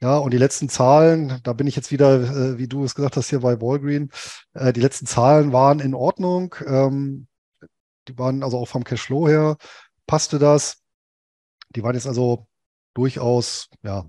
[0.00, 3.16] Ja, und die letzten Zahlen, da bin ich jetzt wieder, äh, wie du es gesagt
[3.16, 4.10] hast, hier bei Walgreen,
[4.52, 6.54] äh, die letzten Zahlen waren in Ordnung.
[6.66, 7.28] Ähm,
[8.06, 9.56] die waren also auch vom Cashflow her,
[10.06, 10.82] passte das.
[11.70, 12.46] Die waren jetzt also
[12.96, 14.06] durchaus, ja,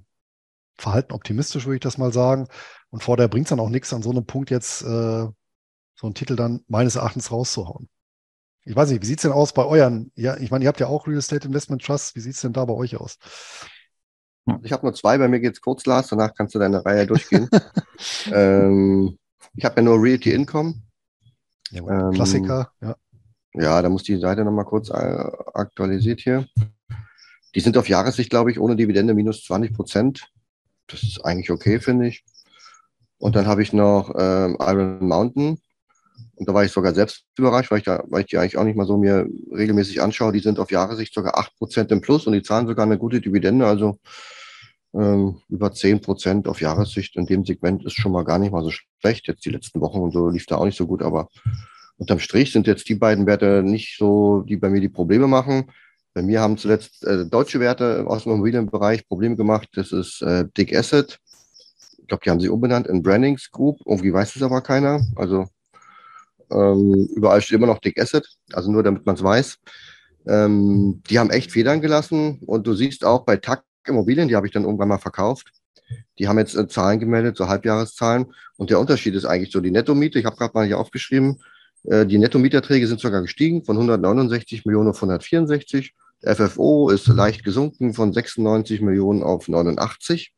[0.78, 2.48] verhalten optimistisch, würde ich das mal sagen.
[2.90, 5.28] Und vor der bringt es dann auch nichts, an so einem Punkt jetzt äh,
[5.96, 7.90] so einen Titel dann meines Erachtens rauszuhauen.
[8.64, 10.12] Ich weiß nicht, wie sieht es denn aus bei euren?
[10.16, 12.16] Ja, ich meine, ihr habt ja auch Real Estate Investment Trust.
[12.16, 13.18] Wie sieht es denn da bei euch aus?
[14.64, 17.06] Ich habe nur zwei, bei mir geht es kurz, Lars, danach kannst du deine Reihe
[17.08, 17.50] durchgehen.
[18.32, 19.18] ähm,
[19.56, 20.76] ich habe ja nur Realty Income.
[21.72, 22.96] Ja, ähm, Klassiker, ja.
[23.54, 24.94] Ja, da muss die Seite nochmal kurz äh,
[25.54, 26.48] aktualisiert hier.
[27.58, 30.30] Die sind auf Jahressicht, glaube ich, ohne Dividende minus 20 Prozent.
[30.86, 32.24] Das ist eigentlich okay, finde ich.
[33.18, 35.58] Und dann habe ich noch ähm, Iron Mountain.
[36.36, 38.64] Und da war ich sogar selbst überrascht, weil ich, da, weil ich die eigentlich auch
[38.64, 40.34] nicht mal so mir regelmäßig anschaue.
[40.34, 43.66] Die sind auf Jahressicht sogar 8% im Plus und die zahlen sogar eine gute Dividende.
[43.66, 43.98] Also
[44.94, 48.70] ähm, über 10% auf Jahressicht in dem Segment ist schon mal gar nicht mal so
[48.70, 49.26] schlecht.
[49.28, 51.28] Jetzt die letzten Wochen und so lief da auch nicht so gut, aber
[51.98, 55.72] unterm Strich sind jetzt die beiden Werte nicht so, die bei mir die Probleme machen.
[56.18, 59.70] Bei mir haben zuletzt äh, deutsche Werte aus dem Immobilienbereich Probleme gemacht.
[59.76, 61.20] Das ist äh, Dick Asset.
[62.00, 63.82] Ich glaube, die haben sie umbenannt in Brandings Group.
[63.86, 65.00] Irgendwie weiß es aber keiner.
[65.16, 65.46] Also
[66.50, 69.58] ähm, überall steht immer noch Dick Asset, also nur damit man es weiß.
[70.28, 74.48] Ähm, die haben echt Federn gelassen und du siehst auch bei TAC Immobilien, die habe
[74.48, 75.52] ich dann irgendwann mal verkauft.
[76.18, 78.34] Die haben jetzt äh, Zahlen gemeldet, so Halbjahreszahlen.
[78.56, 80.18] Und der Unterschied ist eigentlich so die Nettomiete.
[80.18, 81.44] Ich habe gerade mal hier aufgeschrieben.
[81.84, 85.94] Äh, die Nettomieterträge sind sogar gestiegen von 169 Millionen auf 164.
[86.36, 90.34] FFO ist leicht gesunken von 96 Millionen auf 89.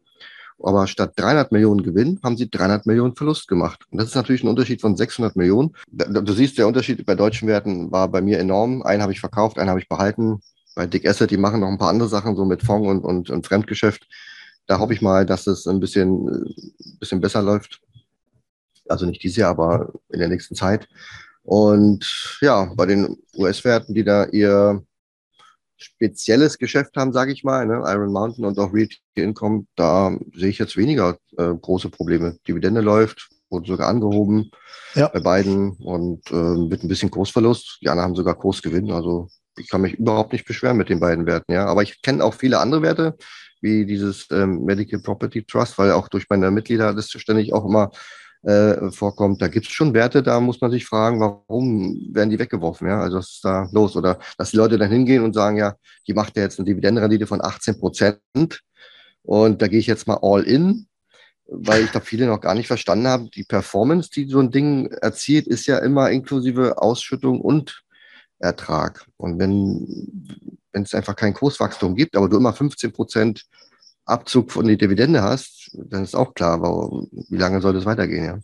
[0.61, 3.85] Aber statt 300 Millionen Gewinn haben sie 300 Millionen Verlust gemacht.
[3.91, 5.73] Und das ist natürlich ein Unterschied von 600 Millionen.
[5.87, 8.81] Du siehst, der Unterschied bei deutschen Werten war bei mir enorm.
[8.83, 10.41] Einen habe ich verkauft, einen habe ich behalten.
[10.75, 13.29] Bei Dick Asset, die machen noch ein paar andere Sachen, so mit Fonds und, und,
[13.29, 14.05] und Fremdgeschäft.
[14.67, 17.81] Da hoffe ich mal, dass es ein bisschen, ein bisschen besser läuft.
[18.87, 20.89] Also nicht dieses Jahr, aber in der nächsten Zeit.
[21.43, 24.83] Und ja, bei den US-Werten, die da ihr
[25.79, 27.83] spezielles Geschäft haben, sage ich mal, ne?
[27.85, 32.37] Iron Mountain und auch Realty Income, da sehe ich jetzt weniger äh, große Probleme.
[32.47, 34.51] Dividende läuft, wurde sogar angehoben
[34.95, 35.07] ja.
[35.07, 37.79] bei beiden und äh, mit ein bisschen Kursverlust.
[37.81, 38.91] Die anderen haben sogar Kursgewinn.
[38.91, 41.51] Also ich kann mich überhaupt nicht beschweren mit den beiden Werten.
[41.51, 43.17] Ja, aber ich kenne auch viele andere Werte,
[43.61, 47.91] wie dieses ähm, Medical Property Trust, weil auch durch meine Mitglieder das ständig auch immer
[48.43, 49.41] äh, vorkommt.
[49.41, 52.87] Da gibt es schon Werte, da muss man sich fragen, warum werden die weggeworfen?
[52.87, 53.01] Ja?
[53.01, 53.95] Also was ist da los?
[53.95, 55.75] Oder dass die Leute dann hingehen und sagen, ja,
[56.07, 58.61] die macht ja jetzt eine Dividendenrendite von 18 Prozent
[59.23, 60.87] und da gehe ich jetzt mal all in,
[61.47, 64.91] weil ich glaube, viele noch gar nicht verstanden haben, die Performance, die so ein Ding
[64.91, 67.83] erzielt, ist ja immer inklusive Ausschüttung und
[68.39, 69.05] Ertrag.
[69.17, 73.45] Und wenn wenn es einfach kein Kurswachstum gibt, aber du immer 15 Prozent
[74.05, 78.25] Abzug von der Dividende hast, dann ist auch klar, warum, wie lange soll das weitergehen,
[78.25, 78.39] ja.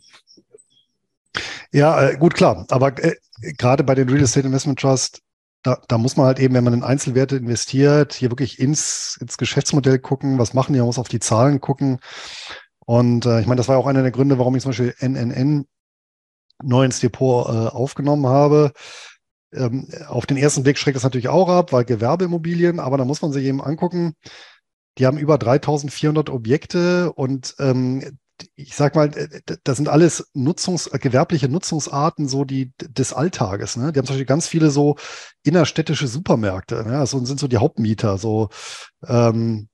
[1.72, 2.64] Ja, äh, gut, klar.
[2.70, 3.16] Aber äh,
[3.58, 5.22] gerade bei den Real Estate Investment Trust,
[5.62, 9.36] da, da, muss man halt eben, wenn man in Einzelwerte investiert, hier wirklich ins, ins
[9.36, 11.98] Geschäftsmodell gucken, was machen die, man muss auf die Zahlen gucken.
[12.86, 15.66] Und äh, ich meine, das war auch einer der Gründe, warum ich zum Beispiel NNN
[16.62, 18.72] neu ins Depot äh, aufgenommen habe.
[19.52, 23.22] Ähm, auf den ersten Blick schreckt das natürlich auch ab, weil Gewerbeimmobilien, aber da muss
[23.22, 24.14] man sich eben angucken,
[24.98, 28.18] die haben über 3400 Objekte und ähm,
[28.54, 29.10] ich sag mal,
[29.64, 33.76] das sind alles Nutzungs, gewerbliche Nutzungsarten so die des Alltages.
[33.76, 33.92] Ne?
[33.92, 34.96] Die haben zum Beispiel ganz viele so
[35.42, 36.84] innerstädtische Supermärkte.
[36.86, 36.98] Ne?
[36.98, 38.50] Also sind so die Hauptmieter, so
[39.06, 39.68] ähm,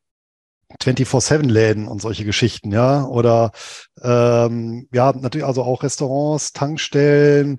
[0.81, 3.05] 24-7-Läden und solche Geschichten, ja.
[3.05, 3.53] Oder
[4.01, 7.59] ähm, ja, natürlich also auch Restaurants, Tankstellen,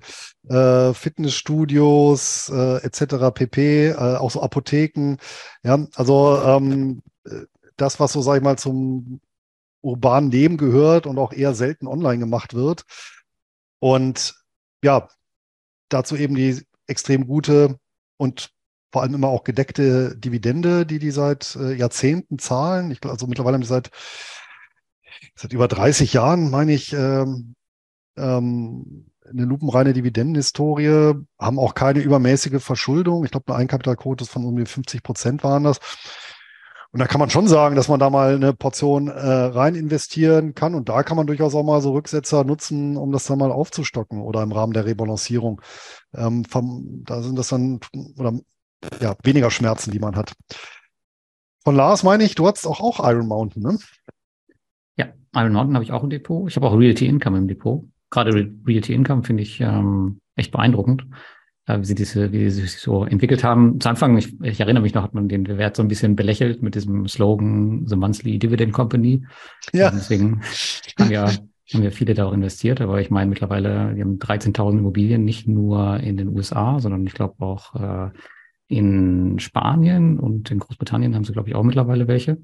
[0.50, 3.32] äh, Fitnessstudios äh, etc.
[3.34, 5.18] pp, äh, auch so Apotheken.
[5.64, 7.02] Ja, also ähm,
[7.78, 9.22] das, was so, sag ich mal, zum
[9.82, 12.86] urbanen Leben gehört und auch eher selten online gemacht wird.
[13.80, 14.36] Und
[14.84, 15.10] ja,
[15.90, 17.78] dazu eben die extrem gute
[18.18, 18.52] und
[18.92, 22.92] vor allem immer auch gedeckte Dividende, die die seit äh, Jahrzehnten zahlen.
[22.92, 23.90] Ich, also mittlerweile haben die seit,
[25.36, 27.56] seit über 30 Jahren, meine ich, ähm,
[28.16, 33.26] ähm, eine lupenreine Dividendenhistorie, haben auch keine übermäßige Verschuldung.
[33.26, 35.80] Ich glaube, eine Eigenkapitalquote von um die 50 Prozent waren das.
[36.94, 40.54] Und da kann man schon sagen, dass man da mal eine Portion äh, rein investieren
[40.54, 40.76] kann.
[40.76, 44.22] Und da kann man durchaus auch mal so Rücksetzer nutzen, um das dann mal aufzustocken
[44.22, 45.60] oder im Rahmen der Rebalancierung.
[46.14, 47.80] Ähm, vom, da sind das dann
[48.20, 48.40] oder
[49.02, 50.34] ja, weniger Schmerzen, die man hat.
[51.64, 53.80] Von Lars meine ich, du hattest auch, auch Iron Mountain, ne?
[54.96, 56.48] Ja, Iron Mountain habe ich auch im Depot.
[56.48, 57.86] Ich habe auch Realty Income im Depot.
[58.12, 61.08] Gerade Realty Income finde ich ähm, echt beeindruckend.
[61.68, 63.80] Äh, wie sie diese, wie sie sich so entwickelt haben.
[63.80, 66.62] Zu Anfang, ich, ich erinnere mich noch, hat man den Wert so ein bisschen belächelt
[66.62, 69.26] mit diesem Slogan The Monthly Dividend Company.
[69.74, 69.90] Ja.
[69.90, 70.42] Und deswegen
[71.00, 74.80] haben ja, haben wir viele da auch investiert, aber ich meine mittlerweile, wir haben 13.000
[74.80, 78.12] Immobilien, nicht nur in den USA, sondern ich glaube auch äh,
[78.68, 82.38] in Spanien und in Großbritannien haben sie, glaube ich, auch mittlerweile welche.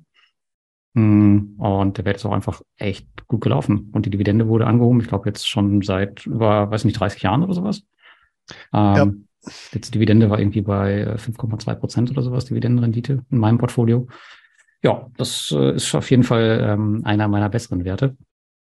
[0.96, 3.90] Hm, und der Wert ist auch einfach echt gut gelaufen.
[3.92, 7.44] Und die Dividende wurde angehoben, ich glaube jetzt schon seit über, weiß nicht, 30 Jahren
[7.44, 7.84] oder sowas.
[8.74, 9.12] Ähm, ja.
[9.72, 14.08] Jetzt Dividende war irgendwie bei 5,2 Prozent oder sowas, Dividendenrendite in meinem Portfolio.
[14.84, 18.16] Ja, das äh, ist auf jeden Fall ähm, einer meiner besseren Werte.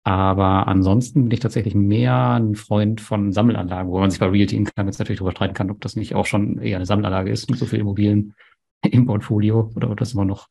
[0.03, 4.55] Aber ansonsten bin ich tatsächlich mehr ein Freund von Sammelanlagen, wo man sich bei Realty
[4.55, 7.49] Income jetzt natürlich darüber streiten kann, ob das nicht auch schon eher eine Sammelanlage ist
[7.49, 8.35] mit so viel Immobilien
[8.83, 10.49] im Portfolio oder ob das immer noch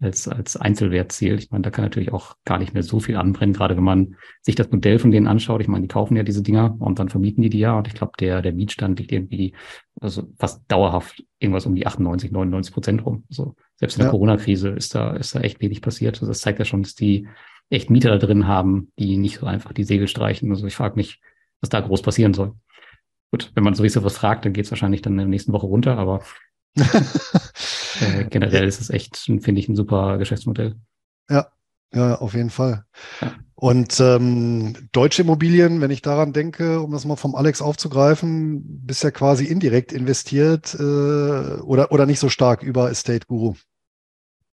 [0.00, 1.42] als, als Einzelwert zählt.
[1.42, 4.16] Ich meine, da kann natürlich auch gar nicht mehr so viel anbrennen, gerade wenn man
[4.40, 5.60] sich das Modell von denen anschaut.
[5.60, 7.76] Ich meine, die kaufen ja diese Dinger und dann vermieten die die ja.
[7.76, 9.54] Und ich glaube, der, der Mietstand liegt irgendwie
[10.00, 13.24] also fast dauerhaft irgendwas um die 98, 99 Prozent rum.
[13.28, 14.10] Also selbst in der ja.
[14.10, 16.16] Corona-Krise ist da, ist da echt wenig passiert.
[16.16, 17.28] Also das zeigt ja schon, dass die
[17.68, 20.50] echt Mieter da drin haben, die nicht so einfach die Segel streichen.
[20.50, 21.20] Also ich frage mich,
[21.60, 22.54] was da groß passieren soll.
[23.30, 25.66] Gut, wenn man sowieso was fragt, dann geht es wahrscheinlich dann in der nächsten Woche
[25.66, 26.22] runter, aber
[26.76, 30.76] äh, generell ist es echt, finde ich, ein super Geschäftsmodell.
[31.28, 31.48] Ja,
[31.92, 32.84] ja, auf jeden Fall.
[33.20, 33.34] Ja.
[33.54, 39.04] Und ähm, deutsche Immobilien, wenn ich daran denke, um das mal vom Alex aufzugreifen, bist
[39.04, 43.54] ja quasi indirekt investiert äh, oder, oder nicht so stark über Estate Guru.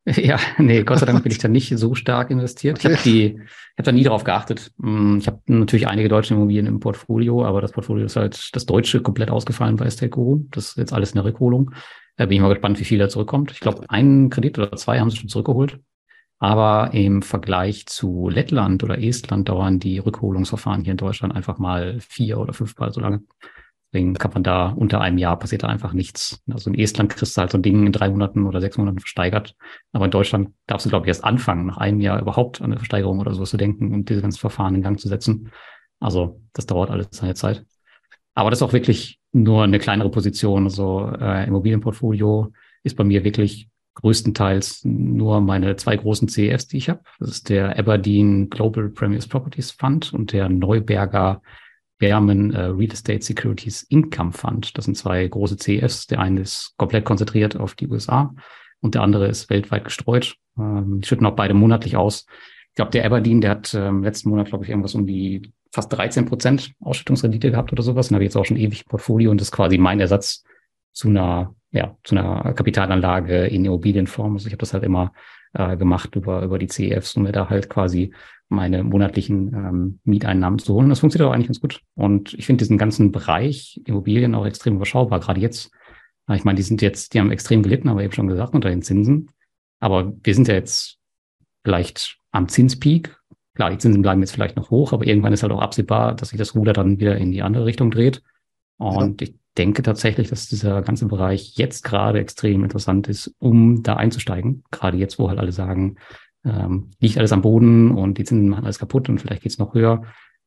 [0.06, 2.78] Ja, nee, Gott sei Dank bin ich da nicht so stark investiert.
[2.78, 2.92] Okay.
[2.92, 4.72] Ich habe die, ich habe da nie darauf geachtet.
[4.80, 8.66] Hm, ich habe natürlich einige deutsche Immobilien im Portfolio, aber das Portfolio ist halt das
[8.66, 10.44] Deutsche komplett ausgefallen bei Estate Guru.
[10.52, 11.72] Das ist jetzt alles in der Rückholung.
[12.16, 13.50] Da bin ich mal gespannt, wie viel da zurückkommt.
[13.52, 15.80] Ich glaube, einen Kredit oder zwei haben sie schon zurückgeholt.
[16.38, 21.98] Aber im Vergleich zu Lettland oder Estland dauern die Rückholungsverfahren hier in Deutschland einfach mal
[22.00, 23.22] vier oder fünfmal so lange.
[23.92, 26.42] Deswegen kann man da unter einem Jahr passiert da einfach nichts.
[26.52, 28.98] Also in Estland kriegst du halt so ein Ding in drei Monaten oder sechs Monaten
[28.98, 29.54] versteigert.
[29.92, 32.76] Aber in Deutschland darfst du, glaube ich, erst anfangen, nach einem Jahr überhaupt an eine
[32.76, 35.50] Versteigerung oder sowas zu denken und diese ganzen Verfahren in Gang zu setzen.
[36.00, 37.64] Also das dauert alles seine Zeit.
[38.34, 40.64] Aber das ist auch wirklich nur eine kleinere Position.
[40.64, 46.88] Also äh, Immobilienportfolio ist bei mir wirklich größtenteils nur meine zwei großen CEFs, die ich
[46.88, 47.00] habe.
[47.18, 51.42] Das ist der Aberdeen Global Premiers Properties Fund und der Neuberger
[51.98, 54.76] Berman äh, Real Estate Securities Income Fund.
[54.76, 56.06] Das sind zwei große CEFs.
[56.06, 58.34] Der eine ist komplett konzentriert auf die USA
[58.80, 60.36] und der andere ist weltweit gestreut.
[60.58, 62.26] Ähm, die schütten auch beide monatlich aus.
[62.68, 65.92] Ich glaube, der Aberdeen, der hat ähm, letzten Monat, glaube ich, irgendwas um die fast
[65.92, 68.08] 13 Prozent Ausschüttungsrendite gehabt oder sowas.
[68.08, 70.42] Und habe jetzt auch schon ewig Portfolio und das ist quasi mein Ersatz
[70.92, 74.32] zu einer, ja, zu einer Kapitalanlage in Immobilienform.
[74.32, 75.12] Also ich habe das halt immer
[75.52, 78.12] äh, gemacht über, über die CEFs, um mir da halt quasi
[78.48, 80.88] meine monatlichen ähm, Mieteinnahmen zu holen.
[80.88, 81.82] Das funktioniert auch eigentlich ganz gut.
[81.94, 85.70] Und ich finde diesen ganzen Bereich Immobilien auch extrem überschaubar, gerade jetzt.
[86.32, 88.82] Ich meine, die sind jetzt, die haben extrem gelitten, aber eben schon gesagt, unter den
[88.82, 89.30] Zinsen.
[89.78, 90.98] Aber wir sind ja jetzt
[91.64, 93.15] vielleicht am Zinspeak.
[93.56, 96.28] Klar, die Zinsen bleiben jetzt vielleicht noch hoch, aber irgendwann ist halt auch absehbar, dass
[96.28, 98.22] sich das Ruder dann wieder in die andere Richtung dreht.
[98.76, 99.26] Und ja.
[99.26, 104.62] ich denke tatsächlich, dass dieser ganze Bereich jetzt gerade extrem interessant ist, um da einzusteigen.
[104.70, 105.96] Gerade jetzt, wo halt alle sagen,
[106.44, 109.72] ähm, liegt alles am Boden und die Zinsen machen alles kaputt und vielleicht geht's noch
[109.72, 110.02] höher.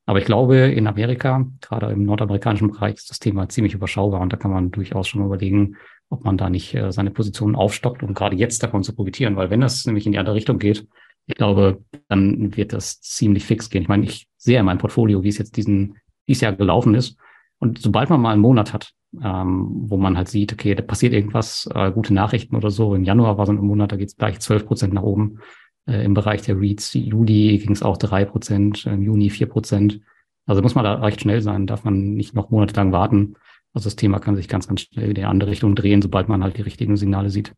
[0.06, 4.32] Aber ich glaube, in Amerika, gerade im nordamerikanischen Bereich, ist das Thema ziemlich überschaubar und
[4.32, 5.78] da kann man durchaus schon überlegen,
[6.10, 9.36] ob man da nicht äh, seine Positionen aufstockt, um gerade jetzt davon zu profitieren.
[9.36, 10.88] Weil wenn das nämlich in die andere Richtung geht,
[11.30, 13.84] ich glaube, dann wird das ziemlich fix gehen.
[13.84, 17.18] Ich meine, ich sehe in meinem Portfolio, wie es jetzt diesen, dieses Jahr gelaufen ist.
[17.60, 21.14] Und sobald man mal einen Monat hat, ähm, wo man halt sieht, okay, da passiert
[21.14, 22.96] irgendwas, äh, gute Nachrichten oder so.
[22.96, 25.40] Im Januar war so ein Monat, da geht es gleich 12 Prozent nach oben.
[25.88, 30.02] Äh, Im Bereich der Reads, Juli ging es auch drei Prozent, im Juni vier Prozent.
[30.48, 33.36] Also muss man da recht schnell sein, darf man nicht noch monatelang warten.
[33.74, 36.44] Also das Thema kann sich ganz, ganz schnell in die andere Richtung drehen, sobald man
[36.44, 37.54] halt die richtigen Signale sieht.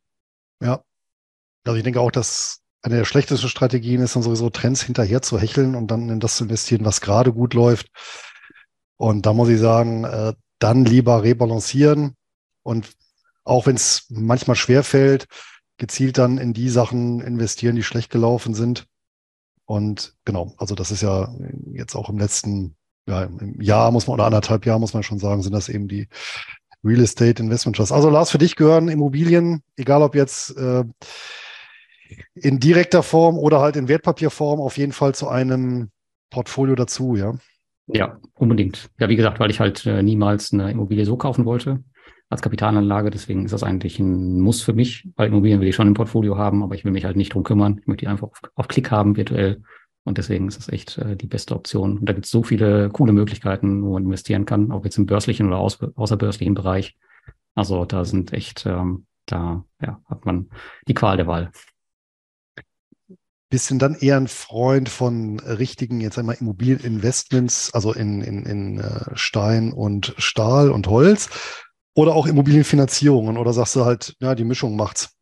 [0.61, 0.83] Ja.
[1.65, 5.39] Also ich denke auch, dass eine der schlechtesten Strategien ist dann sowieso Trends hinterher zu
[5.39, 7.87] hecheln und dann in das zu investieren, was gerade gut läuft.
[8.97, 12.15] Und da muss ich sagen, äh, dann lieber rebalancieren
[12.63, 12.89] und
[13.43, 15.25] auch wenn es manchmal schwer fällt,
[15.77, 18.85] gezielt dann in die Sachen investieren, die schlecht gelaufen sind.
[19.65, 21.33] Und genau, also das ist ja
[21.73, 22.75] jetzt auch im letzten
[23.07, 25.87] ja, im Jahr muss man oder anderthalb Jahr muss man schon sagen, sind das eben
[25.87, 26.07] die
[26.83, 27.91] Real Estate Investment Trusts.
[27.91, 30.83] Also Lars, für dich gehören Immobilien, egal ob jetzt äh,
[32.33, 35.89] in direkter Form oder halt in Wertpapierform, auf jeden Fall zu einem
[36.29, 37.35] Portfolio dazu, ja.
[37.87, 38.89] Ja, unbedingt.
[38.99, 41.83] Ja, wie gesagt, weil ich halt äh, niemals eine Immobilie so kaufen wollte
[42.29, 43.11] als Kapitalanlage.
[43.11, 46.37] Deswegen ist das eigentlich ein Muss für mich, weil Immobilien will ich schon im Portfolio
[46.37, 47.79] haben, aber ich will mich halt nicht drum kümmern.
[47.81, 49.61] Ich möchte die einfach auf, auf Klick haben, virtuell.
[50.03, 51.99] Und deswegen ist das echt äh, die beste Option.
[51.99, 55.05] Und da gibt es so viele coole Möglichkeiten, wo man investieren kann, auch jetzt im
[55.05, 56.97] börslichen oder aus, außerbörslichen Bereich.
[57.53, 60.49] Also da sind echt, ähm, da ja, hat man
[60.87, 61.51] die Qual der Wahl.
[63.51, 69.15] Du dann eher ein Freund von richtigen, jetzt einmal Immobilieninvestments, also in, in, in äh,
[69.15, 71.29] Stein und Stahl und Holz
[71.93, 73.37] oder auch Immobilienfinanzierungen?
[73.37, 75.17] Oder sagst du halt, ja, die Mischung macht's?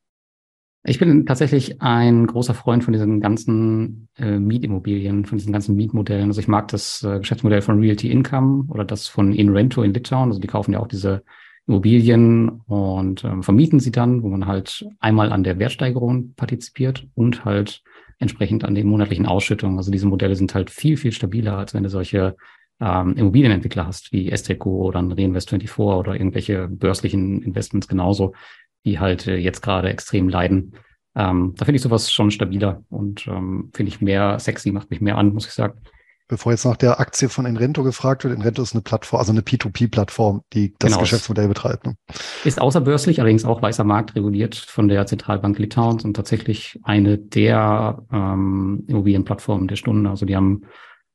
[0.83, 6.27] Ich bin tatsächlich ein großer Freund von diesen ganzen äh, Mietimmobilien, von diesen ganzen Mietmodellen.
[6.27, 10.29] Also ich mag das äh, Geschäftsmodell von Realty Income oder das von InRento in Litauen.
[10.29, 11.23] Also die kaufen ja auch diese
[11.67, 17.43] Immobilien und ähm, vermieten sie dann, wo man halt einmal an der Wertsteigerung partizipiert und
[17.43, 17.83] halt
[18.19, 19.77] entsprechend an den monatlichen Ausschüttungen.
[19.77, 22.35] Also diese Modelle sind halt viel, viel stabiler, als wenn du solche
[22.79, 28.33] ähm, Immobilienentwickler hast, wie Esteco oder ein Reinvest24 oder irgendwelche börslichen Investments genauso
[28.85, 30.73] die halt äh, jetzt gerade extrem leiden.
[31.15, 35.01] Ähm, da finde ich sowas schon stabiler und ähm, finde ich mehr sexy, macht mich
[35.01, 35.79] mehr an, muss ich sagen.
[36.29, 39.41] Bevor jetzt nach der Aktie von Enrento gefragt wird, Enrento ist eine Plattform, also eine
[39.41, 41.01] P2P-Plattform, die das genau.
[41.01, 41.87] Geschäftsmodell betreibt.
[41.87, 41.95] Ne?
[42.45, 48.03] Ist außerbörslich, allerdings auch weißer Markt reguliert von der Zentralbank Litauens und tatsächlich eine der
[48.13, 50.07] ähm, Immobilienplattformen der Stunde.
[50.11, 50.61] Also die haben,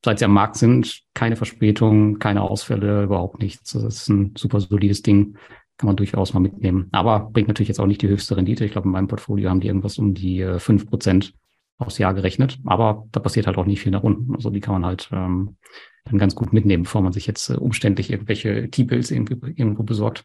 [0.05, 3.73] seit sie am Markt sind, keine Verspätung, keine Ausfälle, überhaupt nichts.
[3.73, 5.37] Das ist ein super solides Ding
[5.77, 6.89] kann man durchaus mal mitnehmen.
[6.93, 8.65] Aber bringt natürlich jetzt auch nicht die höchste Rendite.
[8.65, 11.35] Ich glaube, in meinem Portfolio haben die irgendwas um die äh, fünf Prozent
[11.79, 12.59] aufs Jahr gerechnet.
[12.65, 14.35] Aber da passiert halt auch nicht viel nach unten.
[14.35, 15.57] Also die kann man halt ähm,
[16.05, 20.25] dann ganz gut mitnehmen, bevor man sich jetzt äh, umständlich irgendwelche T-Bills irgendwo, irgendwo besorgt.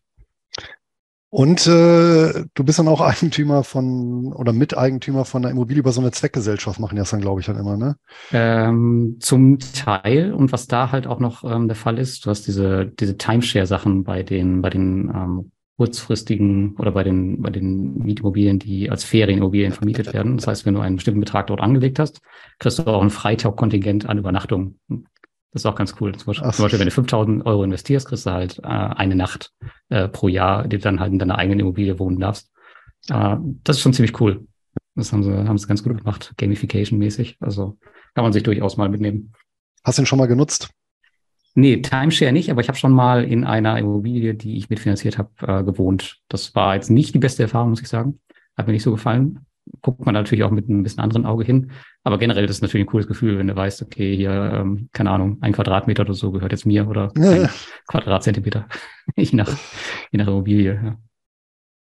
[1.31, 6.01] Und äh, du bist dann auch Eigentümer von oder Miteigentümer von einer Immobilie über so
[6.01, 7.97] eine Zweckgesellschaft, machen die das dann, glaube ich, dann immer, ne?
[8.31, 10.33] Ähm, zum Teil.
[10.33, 14.03] Und was da halt auch noch ähm, der Fall ist, du hast diese, diese Timeshare-Sachen
[14.03, 19.71] bei den, bei den ähm, kurzfristigen oder bei den, bei den Mietimmobilien, die als Ferienimmobilien
[19.71, 20.35] vermietet werden.
[20.35, 22.19] Das heißt, wenn du einen bestimmten Betrag dort angelegt hast,
[22.59, 24.77] kriegst du auch ein Freitagkontingent an Übernachtungen.
[24.89, 26.13] Das ist auch ganz cool.
[26.17, 29.53] Zum Beispiel, zum Beispiel wenn du 5000 Euro investierst, kriegst du halt äh, eine Nacht
[29.87, 32.51] äh, pro Jahr, die du dann halt in deiner eigenen Immobilie wohnen darfst.
[33.07, 34.45] Äh, das ist schon ziemlich cool.
[34.95, 37.37] Das haben sie, haben sie ganz gut gemacht, Gamification-mäßig.
[37.39, 37.77] Also
[38.15, 39.31] kann man sich durchaus mal mitnehmen.
[39.85, 40.71] Hast du ihn schon mal genutzt?
[41.59, 45.29] Nee, Timeshare nicht, aber ich habe schon mal in einer Immobilie, die ich mitfinanziert habe,
[45.41, 46.19] äh, gewohnt.
[46.27, 48.19] Das war jetzt nicht die beste Erfahrung, muss ich sagen.
[48.57, 49.45] Hat mir nicht so gefallen
[49.81, 51.71] guckt man natürlich auch mit einem bisschen anderen Auge hin.
[52.03, 55.11] Aber generell ist es natürlich ein cooles Gefühl, wenn du weißt, okay, hier, ähm, keine
[55.11, 57.49] Ahnung, ein Quadratmeter oder so gehört jetzt mir oder ein
[57.87, 58.67] Quadratzentimeter,
[59.15, 59.55] je nach,
[60.11, 60.79] je nach Immobilie.
[60.83, 60.97] Ja.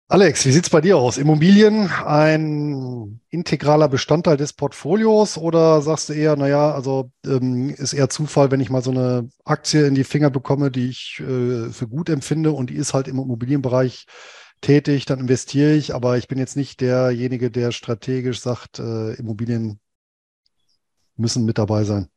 [0.10, 1.18] Alex, wie sieht's bei dir aus?
[1.18, 8.10] Immobilien ein integraler Bestandteil des Portfolios oder sagst du eher, naja, also ähm, ist eher
[8.10, 11.88] Zufall, wenn ich mal so eine Aktie in die Finger bekomme, die ich äh, für
[11.88, 14.06] gut empfinde und die ist halt im Immobilienbereich
[14.62, 19.80] tätig, dann investiere ich, aber ich bin jetzt nicht derjenige, der strategisch sagt, äh, Immobilien
[21.16, 22.08] müssen mit dabei sein.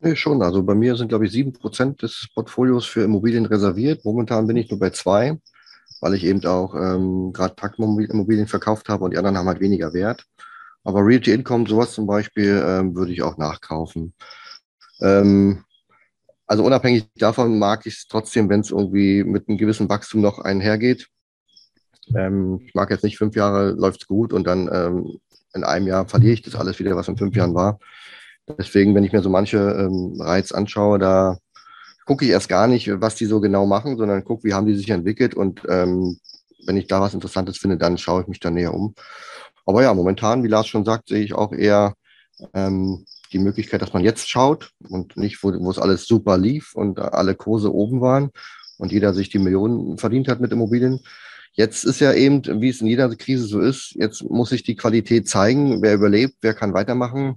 [0.00, 0.42] Nee, schon.
[0.42, 4.04] Also bei mir sind, glaube ich, sieben Prozent des Portfolios für Immobilien reserviert.
[4.04, 5.38] Momentan bin ich nur bei zwei,
[6.02, 9.94] weil ich eben auch ähm, gerade Packimmobilien verkauft habe und die anderen haben halt weniger
[9.94, 10.26] Wert.
[10.82, 14.12] Aber Realty Income, sowas zum Beispiel, ähm, würde ich auch nachkaufen.
[15.00, 15.64] Ähm,
[16.46, 20.40] also unabhängig davon mag ich es trotzdem, wenn es irgendwie mit einem gewissen Wachstum noch
[20.40, 21.06] einhergeht.
[22.16, 25.20] Ähm, ich mag jetzt nicht fünf Jahre läuft es gut und dann ähm,
[25.54, 27.78] in einem Jahr verliere ich das alles wieder, was in fünf Jahren war.
[28.58, 31.38] Deswegen, wenn ich mir so manche ähm, Reiz anschaue, da
[32.04, 34.74] gucke ich erst gar nicht, was die so genau machen, sondern gucke, wie haben die
[34.74, 36.18] sich entwickelt und ähm,
[36.66, 38.94] wenn ich da was Interessantes finde, dann schaue ich mich da näher um.
[39.66, 41.94] Aber ja, momentan, wie Lars schon sagt, sehe ich auch eher
[42.54, 46.74] ähm, die Möglichkeit, dass man jetzt schaut und nicht, wo, wo es alles super lief
[46.74, 48.30] und alle Kurse oben waren
[48.78, 51.00] und jeder sich die Millionen verdient hat mit Immobilien.
[51.54, 54.76] Jetzt ist ja eben, wie es in jeder Krise so ist, jetzt muss sich die
[54.76, 57.36] Qualität zeigen, wer überlebt, wer kann weitermachen.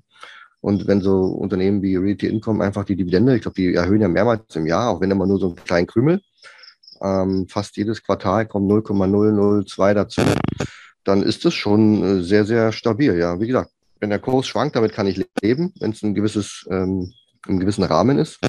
[0.65, 4.07] Und wenn so Unternehmen wie Realty Income einfach die Dividende, ich glaube, die erhöhen ja
[4.07, 6.21] mehrmals im Jahr, auch wenn immer nur so einen kleinen Krümel,
[7.03, 10.21] ähm, fast jedes Quartal kommt 0,002 dazu,
[11.03, 13.15] dann ist das schon äh, sehr, sehr stabil.
[13.15, 16.65] Ja, wie gesagt, wenn der Kurs schwankt, damit kann ich leben, wenn es ein gewisses,
[16.71, 17.13] ähm,
[17.47, 18.39] im gewissen Rahmen ist.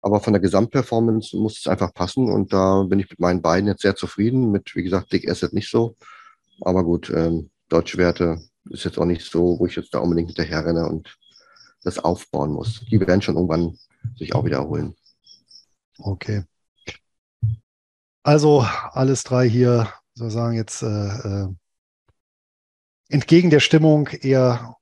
[0.00, 3.68] Aber von der Gesamtperformance muss es einfach passen und da bin ich mit meinen beiden
[3.68, 4.52] jetzt sehr zufrieden.
[4.52, 5.96] Mit, wie gesagt, Dick Asset nicht so.
[6.62, 8.38] Aber gut, ähm, deutsche Werte
[8.70, 11.14] ist jetzt auch nicht so, wo ich jetzt da unbedingt hinterher renne und
[11.82, 12.84] das aufbauen muss.
[12.90, 13.78] Die werden schon irgendwann
[14.16, 14.94] sich auch wieder erholen.
[15.98, 16.44] Okay.
[18.22, 21.48] Also alles drei hier, sozusagen jetzt äh, äh
[23.08, 24.76] entgegen der Stimmung eher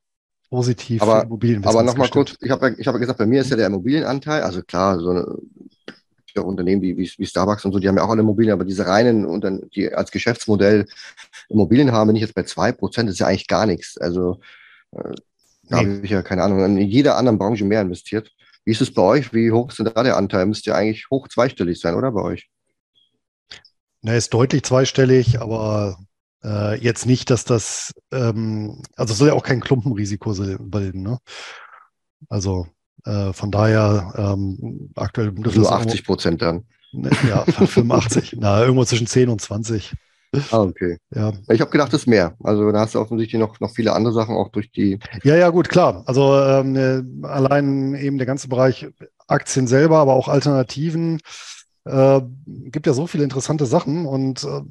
[0.48, 1.26] positiv aber.
[1.64, 4.62] Aber nochmal kurz, ich habe ich hab gesagt, bei mir ist ja der Immobilienanteil, also
[4.62, 5.26] klar, so eine,
[6.36, 8.86] Unternehmen wie, wie, wie, Starbucks und so, die haben ja auch alle Immobilien, aber diese
[8.86, 10.86] reinen, die als Geschäftsmodell
[11.48, 13.96] Immobilien haben, bin ich jetzt bei zwei Prozent, ist ja eigentlich gar nichts.
[13.98, 14.40] Also
[14.92, 15.14] äh,
[15.68, 15.94] Da nee.
[15.96, 18.30] habe ich ja keine Ahnung, in jeder anderen Branche mehr investiert.
[18.64, 19.32] Wie ist es bei euch?
[19.32, 20.46] Wie hoch ist denn da der Anteil?
[20.46, 22.48] Müsste ja eigentlich hoch zweistellig sein, oder bei euch?
[24.02, 25.98] Na, ist deutlich zweistellig, aber
[26.42, 31.02] äh, jetzt nicht, dass das, ähm, also es soll ja auch kein Klumpenrisiko bilden.
[31.02, 31.18] Ne?
[32.28, 32.66] Also
[33.04, 35.32] äh, von daher ähm, aktuell.
[35.32, 36.64] Nur 80 Prozent dann.
[36.92, 38.36] Ne, ja, 85.
[38.38, 39.94] Na, irgendwo zwischen 10 und 20.
[40.50, 40.98] Ah, okay.
[41.14, 41.32] Ja.
[41.48, 42.36] Ich habe gedacht, es ist mehr.
[42.42, 44.98] Also da hast du offensichtlich noch, noch viele andere Sachen auch durch die.
[45.22, 46.02] Ja, ja, gut, klar.
[46.06, 48.86] Also ähm, äh, allein eben der ganze Bereich
[49.26, 51.20] Aktien selber, aber auch Alternativen.
[51.84, 54.06] Äh, gibt ja so viele interessante Sachen.
[54.06, 54.62] Und äh,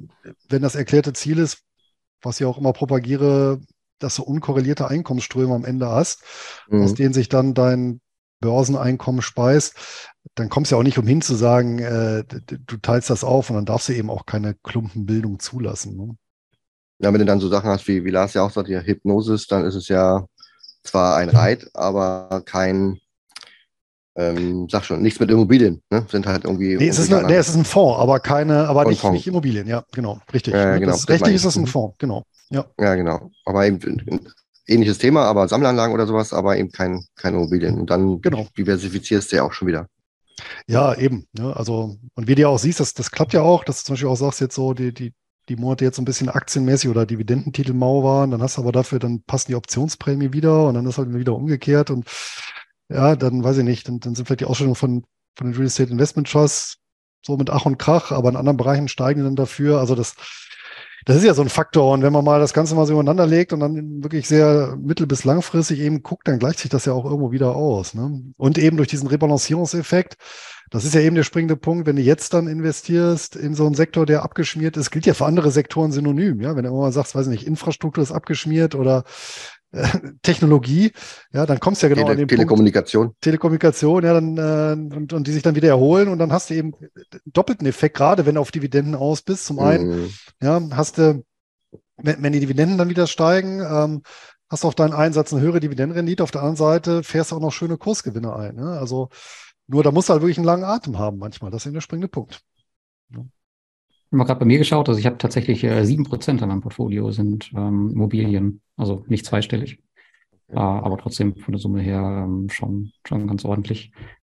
[0.48, 1.62] wenn das erklärte Ziel ist,
[2.22, 3.60] was ich auch immer propagiere,
[3.98, 6.22] dass du unkorrelierte Einkommensströme am Ende hast,
[6.68, 6.82] mhm.
[6.82, 8.00] aus denen sich dann dein
[8.40, 9.74] Börseneinkommen speist,
[10.34, 13.56] dann kommst du ja auch nicht umhin zu sagen, äh, du teilst das auf und
[13.56, 15.96] dann darfst du eben auch keine Klumpenbildung zulassen.
[15.96, 16.16] Ne?
[16.98, 19.46] Ja, wenn du dann so Sachen hast, wie, wie Lars ja auch sagt, ja, Hypnosis,
[19.46, 20.26] dann ist es ja
[20.82, 22.98] zwar ein Reit, aber kein,
[24.16, 26.06] ähm, sag schon, nichts mit Immobilien, ne?
[26.08, 26.76] Sind halt irgendwie.
[26.76, 29.66] Nee, es ist, eine, nee, es ist ein Fonds, aber keine, aber nicht, nicht Immobilien,
[29.66, 30.54] ja, genau, richtig.
[30.54, 32.24] Ja, genau, das, rechtlich ist das ein Fonds, genau.
[32.50, 33.30] Ja, ja genau.
[33.44, 33.80] Aber eben
[34.66, 37.78] ähnliches Thema, aber Sammelanlagen oder sowas, aber eben kein, keine Immobilien.
[37.78, 38.46] Und dann genau.
[38.56, 39.88] diversifizierst du ja auch schon wieder.
[40.66, 41.26] Ja, eben.
[41.32, 41.54] Ne?
[41.56, 43.92] Also, und wie du ja auch siehst, das, das klappt ja auch, dass du zum
[43.94, 45.12] Beispiel auch sagst, jetzt so die, die,
[45.48, 48.72] die Monate jetzt so ein bisschen aktienmäßig oder Dividendentitel mau waren, dann hast du aber
[48.72, 52.08] dafür, dann passen die Optionsprämie wieder und dann ist halt wieder umgekehrt und
[52.88, 55.04] ja, dann weiß ich nicht, dann, dann sind vielleicht die Ausstellungen von,
[55.36, 56.78] von den Real Estate Investment Trusts
[57.24, 59.78] so mit Ach und Krach, aber in anderen Bereichen steigen dann dafür.
[59.80, 60.14] Also das,
[61.04, 61.92] das ist ja so ein Faktor.
[61.92, 65.06] Und wenn man mal das Ganze mal so übereinander legt und dann wirklich sehr mittel-
[65.06, 67.94] bis langfristig eben guckt, dann gleicht sich das ja auch irgendwo wieder aus.
[67.94, 68.22] Ne?
[68.36, 70.16] Und eben durch diesen Rebalancierungseffekt,
[70.70, 73.74] das ist ja eben der springende Punkt, wenn du jetzt dann investierst in so einen
[73.74, 76.40] Sektor, der abgeschmiert ist, gilt ja für andere Sektoren synonym.
[76.40, 79.04] Ja, wenn du immer mal sagst, weiß nicht, Infrastruktur ist abgeschmiert oder
[80.22, 80.92] Technologie,
[81.32, 83.06] ja, dann kommst du ja genau Tele an den Telekommunikation.
[83.06, 86.50] Punkt, Telekommunikation, ja, dann äh, und, und die sich dann wieder erholen und dann hast
[86.50, 86.72] du eben
[87.26, 89.46] doppelten Effekt, gerade wenn du auf Dividenden aus bist.
[89.46, 90.10] Zum einen, mm.
[90.42, 91.24] ja, hast du,
[91.96, 94.02] wenn, wenn, die Dividenden dann wieder steigen, ähm,
[94.48, 97.40] hast du auf deinen Einsatz eine höhere Dividendenrendite, auf der anderen Seite fährst du auch
[97.40, 98.56] noch schöne Kursgewinne ein.
[98.56, 98.78] Ne?
[98.78, 99.08] Also
[99.66, 101.50] nur da musst du halt wirklich einen langen Atem haben manchmal.
[101.50, 102.40] Das ist eben der springende Punkt.
[103.10, 103.20] Ja.
[103.20, 106.48] Ich habe gerade bei mir geschaut, also ich habe tatsächlich äh, sieben äh, Prozent an
[106.48, 109.78] meinem Portfolio sind ähm, Immobilien, also nicht zweistellig,
[110.48, 113.92] äh, aber trotzdem von der Summe her ähm, schon, schon ganz ordentlich.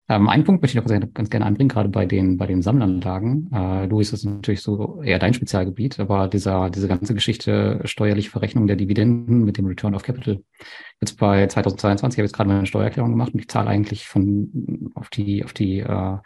[0.08, 3.50] Ähm, einen Punkt möchte ich noch ganz gerne anbringen, gerade bei den, bei den Sammlanlagen.
[3.52, 8.30] Äh, Luis, das ist natürlich so eher dein Spezialgebiet, aber dieser, diese ganze Geschichte steuerliche
[8.30, 10.44] Verrechnung der Dividenden mit dem Return of Capital.
[11.02, 14.92] Jetzt bei 2022 habe ich jetzt gerade meine Steuererklärung gemacht und ich zahle eigentlich von
[14.94, 16.18] auf die, auf die äh,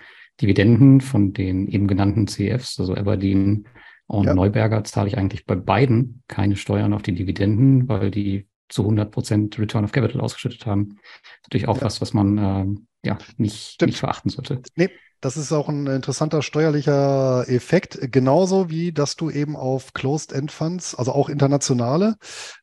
[0.41, 3.66] Dividenden von den eben genannten CFs, also Aberdeen
[4.10, 4.34] und ja.
[4.34, 9.12] Neuberger, zahle ich eigentlich bei beiden keine Steuern auf die Dividenden, weil die zu 100
[9.12, 10.97] Prozent Return of Capital ausgeschüttet haben.
[11.43, 11.84] Natürlich auch ja.
[11.84, 14.64] was, was man äh, ja nicht, nicht verachten sollte.
[14.76, 14.89] Nee,
[15.22, 21.12] das ist auch ein interessanter steuerlicher Effekt, genauso wie dass du eben auf Closed-End-Funds, also
[21.12, 22.16] auch internationale,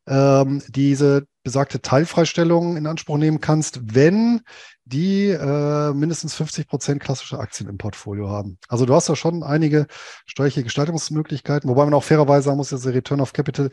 [0.09, 4.41] ähm, diese besagte Teilfreistellung in Anspruch nehmen kannst, wenn
[4.87, 8.57] die äh, mindestens 50 Prozent klassische Aktien im Portfolio haben.
[8.69, 9.87] Also du hast da schon einige
[10.27, 13.71] steuerliche Gestaltungsmöglichkeiten, wobei man auch fairerweise sagen muss, dass der Return of Capital,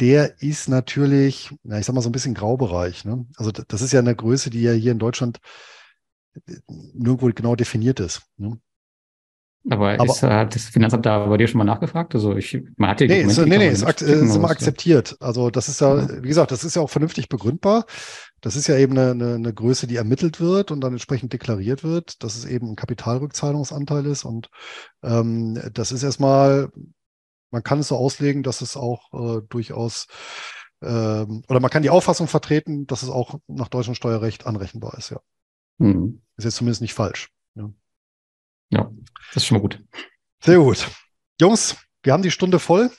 [0.00, 3.04] der ist natürlich, na, ich sag mal so ein bisschen Graubereich.
[3.04, 3.24] Ne?
[3.36, 5.38] Also das ist ja eine Größe, die ja hier in Deutschland
[6.66, 8.22] nirgendwo genau definiert ist.
[8.36, 8.58] Ne?
[9.70, 12.14] Aber, aber ist äh, das Finanzamt da bei dir schon mal nachgefragt?
[12.14, 15.16] Also ich, man hat ja nee, ist, nee, nee, ist, ist immer akzeptiert.
[15.20, 17.84] Also das ist ja, wie gesagt, das ist ja auch vernünftig begründbar.
[18.40, 21.82] Das ist ja eben eine, eine, eine, Größe, die ermittelt wird und dann entsprechend deklariert
[21.82, 24.24] wird, dass es eben ein Kapitalrückzahlungsanteil ist.
[24.24, 24.48] Und
[25.02, 26.70] ähm, das ist erstmal,
[27.50, 30.06] man kann es so auslegen, dass es auch äh, durchaus
[30.82, 35.10] ähm, oder man kann die Auffassung vertreten, dass es auch nach deutschem Steuerrecht anrechenbar ist,
[35.10, 35.20] ja.
[35.78, 36.22] Mhm.
[36.36, 37.30] Ist jetzt zumindest nicht falsch.
[37.54, 37.70] Ja.
[38.70, 38.90] ja,
[39.28, 39.82] das ist schon mal gut.
[40.42, 40.88] Sehr gut.
[41.40, 42.90] Jungs, wir haben die Stunde voll.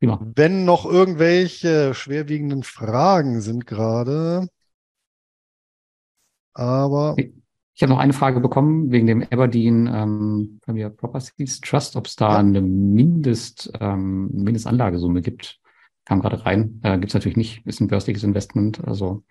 [0.00, 0.18] Prima.
[0.34, 4.48] Wenn noch irgendwelche schwerwiegenden Fragen sind gerade.
[6.54, 7.14] Aber.
[7.18, 12.16] Ich habe noch eine Frage bekommen wegen dem Aberdeen ähm, Premier Properties Trust, ob es
[12.16, 12.38] da ja.
[12.38, 15.60] eine Mindest, ähm, Mindestanlagesumme gibt.
[16.04, 16.80] Kam gerade rein.
[16.82, 18.84] Äh, gibt es natürlich nicht, ist ein börsliches Investment.
[18.86, 19.22] Also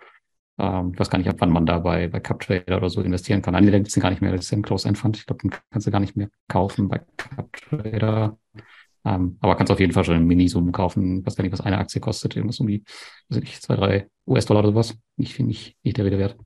[0.57, 3.41] ähm, ich weiß gar nicht, ab wann man da bei, bei CupTrader oder so investieren
[3.41, 3.55] kann.
[3.65, 4.31] Gibt es gar nicht mehr.
[4.31, 5.17] Das ist ein Close-End-Fund.
[5.17, 8.37] Ich glaube, den kannst du gar nicht mehr kaufen bei CupTrader.
[9.05, 11.19] Ähm, aber kannst auf jeden Fall schon in Minisummen kaufen.
[11.19, 12.35] Ich weiß gar nicht, was eine Aktie kostet.
[12.35, 12.83] Irgendwas um die,
[13.29, 14.95] weiß nicht, zwei, drei US-Dollar oder sowas.
[15.15, 16.37] Nicht, nicht, nicht der Rede wert.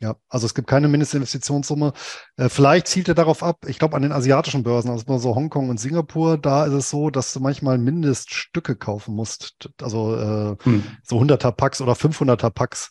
[0.00, 1.92] Ja, also es gibt keine Mindestinvestitionssumme.
[2.36, 5.70] Äh, vielleicht zielt er darauf ab, ich glaube an den asiatischen Börsen, also so Hongkong
[5.70, 10.82] und Singapur, da ist es so, dass du manchmal Mindeststücke kaufen musst, also äh, hm.
[11.02, 12.90] so 100er Packs oder 500er Packs,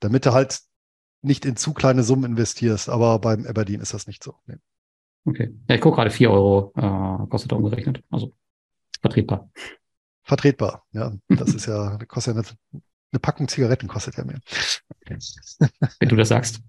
[0.00, 0.60] damit du halt
[1.22, 2.88] nicht in zu kleine Summen investierst.
[2.88, 4.34] Aber beim Aberdeen ist das nicht so.
[4.46, 4.56] Nee.
[5.26, 5.54] Okay.
[5.68, 8.02] Ja, ich gucke gerade 4 Euro äh, kostet er umgerechnet.
[8.10, 8.32] Also
[9.04, 9.50] vertretbar.
[10.22, 11.12] Vertretbar, ja.
[11.28, 12.82] Das ist ja, kostet ja eine,
[13.12, 14.40] eine Packung Zigaretten kostet ja mehr.
[16.00, 16.60] Wenn du das sagst.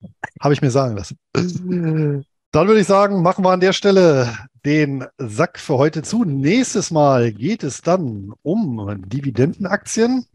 [0.40, 1.18] Habe ich mir sagen lassen.
[1.32, 4.32] Dann würde ich sagen, machen wir an der Stelle
[4.64, 6.24] den Sack für heute zu.
[6.24, 10.26] Nächstes Mal geht es dann um Dividendenaktien.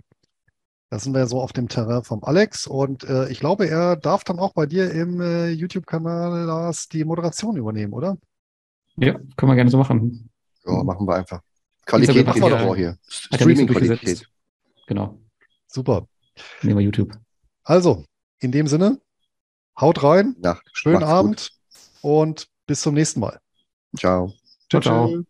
[0.89, 4.24] Da sind wir so auf dem Terrain vom Alex und äh, ich glaube, er darf
[4.24, 8.18] dann auch bei dir im äh, YouTube-Kanal Lars die Moderation übernehmen, oder?
[8.97, 10.30] Ja, können wir gerne so machen.
[10.66, 11.41] Ja, machen wir einfach.
[11.86, 12.97] Qualität geht vor hier.
[13.07, 14.28] Streaming-Qualität.
[14.88, 15.20] Genau.
[15.68, 16.07] Super.
[16.61, 17.18] Nehmen wir YouTube.
[17.64, 18.05] Also,
[18.39, 18.99] in dem Sinne,
[19.80, 20.36] haut rein.
[20.43, 21.51] Ja, Schönen Abend
[22.01, 22.01] gut.
[22.01, 23.39] und bis zum nächsten Mal.
[23.97, 24.34] Ciao.
[24.70, 25.07] Ciao, ciao.
[25.09, 25.24] ciao.